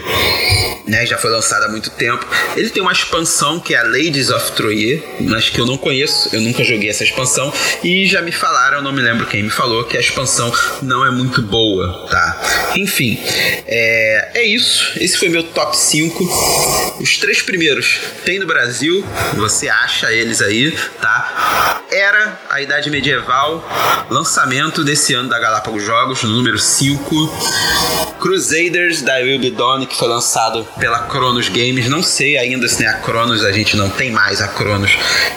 né? 0.86 1.06
Já 1.06 1.18
foi 1.18 1.32
lançado 1.32 1.63
há 1.63 1.70
muito 1.70 1.89
tempo. 1.89 2.26
Ele 2.56 2.70
tem 2.70 2.82
uma 2.82 2.92
expansão 2.92 3.60
que 3.60 3.74
é 3.74 3.80
a 3.80 3.84
Ladies 3.84 4.30
of 4.30 4.52
Troyer, 4.52 5.04
mas 5.22 5.50
que 5.50 5.60
eu 5.60 5.65
não 5.65 5.78
conheço, 5.78 6.30
eu 6.34 6.42
nunca 6.42 6.63
joguei 6.63 6.89
essa 6.89 7.04
expansão 7.04 7.52
e 7.84 8.06
já 8.06 8.22
me 8.22 8.32
falaram, 8.32 8.82
não 8.82 8.92
me 8.92 9.02
lembro 9.02 9.26
quem 9.26 9.44
me 9.44 9.50
falou, 9.50 9.86
que 9.86 9.98
a 9.98 10.00
expansão 10.00 10.54
não 10.82 11.00
não 11.00 11.06
é 11.06 11.12
muito 11.12 11.42
boa, 11.42 12.08
tá? 12.10 12.72
Enfim, 12.76 13.18
é, 13.65 14.32
é 14.34 14.44
isso. 14.44 14.92
Esse 15.00 15.18
foi 15.18 15.30
meu 15.30 15.44
top 15.44 15.78
5. 15.78 16.98
Os 17.00 17.18
três 17.18 17.42
primeiros 17.42 18.02
tem 18.26 18.38
no 18.38 18.46
Brasil, 18.46 19.06
você 19.36 19.70
acha 19.70 20.12
eles 20.12 20.42
aí, 20.42 20.78
tá? 21.02 21.82
Era 21.91 22.39
a 22.47 22.62
Idade 22.62 22.91
Medieval, 22.91 23.67
lançamento 24.12 24.84
desse 24.84 25.15
ano 25.15 25.28
da 25.28 25.39
Galápagos 25.39 25.84
Jogos, 25.84 26.21
número 26.21 26.60
5. 26.60 28.10
Crusaders 28.19 29.02
da 29.02 29.15
Will 29.15 29.39
Be 29.39 29.49
Done, 29.49 29.88
que 29.88 29.97
foi 29.97 30.08
lançado 30.08 30.67
pela 30.80 30.99
Cronos 30.99 31.49
Games. 31.49 31.89
Não 31.89 32.04
sei 32.04 32.38
ainda 32.38 32.67
se 32.67 32.84
né, 32.84 32.89
a 32.89 32.93
Cronos, 32.95 33.43
a 33.43 33.52
gente 33.52 33.75
não 33.75 33.89
tem 33.89 34.12
mais 34.12 34.39
a 34.39 34.47
Cronos 34.47 34.91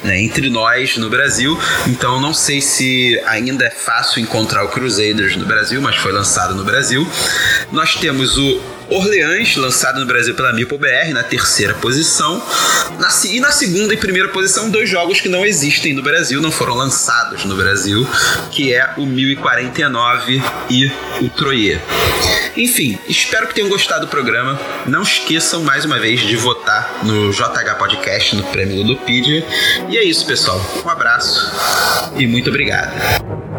né, 0.04 0.20
entre 0.20 0.50
nós 0.50 0.98
no 0.98 1.08
Brasil, 1.08 1.58
então 1.86 2.20
não 2.20 2.34
sei 2.34 2.60
se 2.60 3.18
ainda 3.24 3.64
é 3.64 3.70
fácil 3.70 4.20
encontrar 4.20 4.62
o 4.64 4.68
Crusaders 4.68 5.36
no 5.36 5.46
Brasil, 5.46 5.80
mas 5.80 5.96
foi 5.96 6.12
lançado 6.12 6.54
no 6.54 6.64
Brasil. 6.64 7.08
Nós 7.70 7.94
temos 7.94 8.36
o 8.36 8.60
Orleans, 8.92 9.56
lançado 9.56 10.00
no 10.00 10.06
Brasil 10.06 10.34
pela 10.34 10.52
Meeple 10.52 10.78
BR, 10.78 11.12
na 11.12 11.22
terceira 11.22 11.74
posição. 11.74 12.42
Na, 12.98 13.08
e 13.24 13.40
na 13.40 13.50
segunda 13.50 13.94
e 13.94 13.96
primeira 13.96 14.28
posição, 14.28 14.70
dois 14.70 14.88
jogos 14.88 15.20
que 15.20 15.28
não 15.28 15.44
existem 15.44 15.92
no 15.92 16.02
Brasil, 16.02 16.40
não 16.40 16.52
foram 16.52 16.74
lançados 16.74 17.44
no 17.44 17.56
Brasil, 17.56 18.06
que 18.50 18.74
é 18.74 18.92
o 18.96 19.06
1049 19.06 20.42
e 20.70 20.90
o 21.20 21.28
Troyer. 21.30 21.80
Enfim, 22.56 22.98
espero 23.08 23.46
que 23.46 23.54
tenham 23.54 23.68
gostado 23.68 24.06
do 24.06 24.10
programa. 24.10 24.60
Não 24.86 25.02
esqueçam 25.02 25.62
mais 25.62 25.84
uma 25.84 25.98
vez 25.98 26.20
de 26.20 26.36
votar 26.36 27.00
no 27.02 27.30
JH 27.30 27.74
Podcast, 27.78 28.36
no 28.36 28.42
Prêmio 28.44 28.76
Ludopedia. 28.76 29.44
E 29.88 29.96
é 29.96 30.04
isso, 30.04 30.26
pessoal. 30.26 30.60
Um 30.84 30.88
abraço 30.88 31.50
e 32.16 32.26
muito 32.26 32.50
obrigado. 32.50 33.51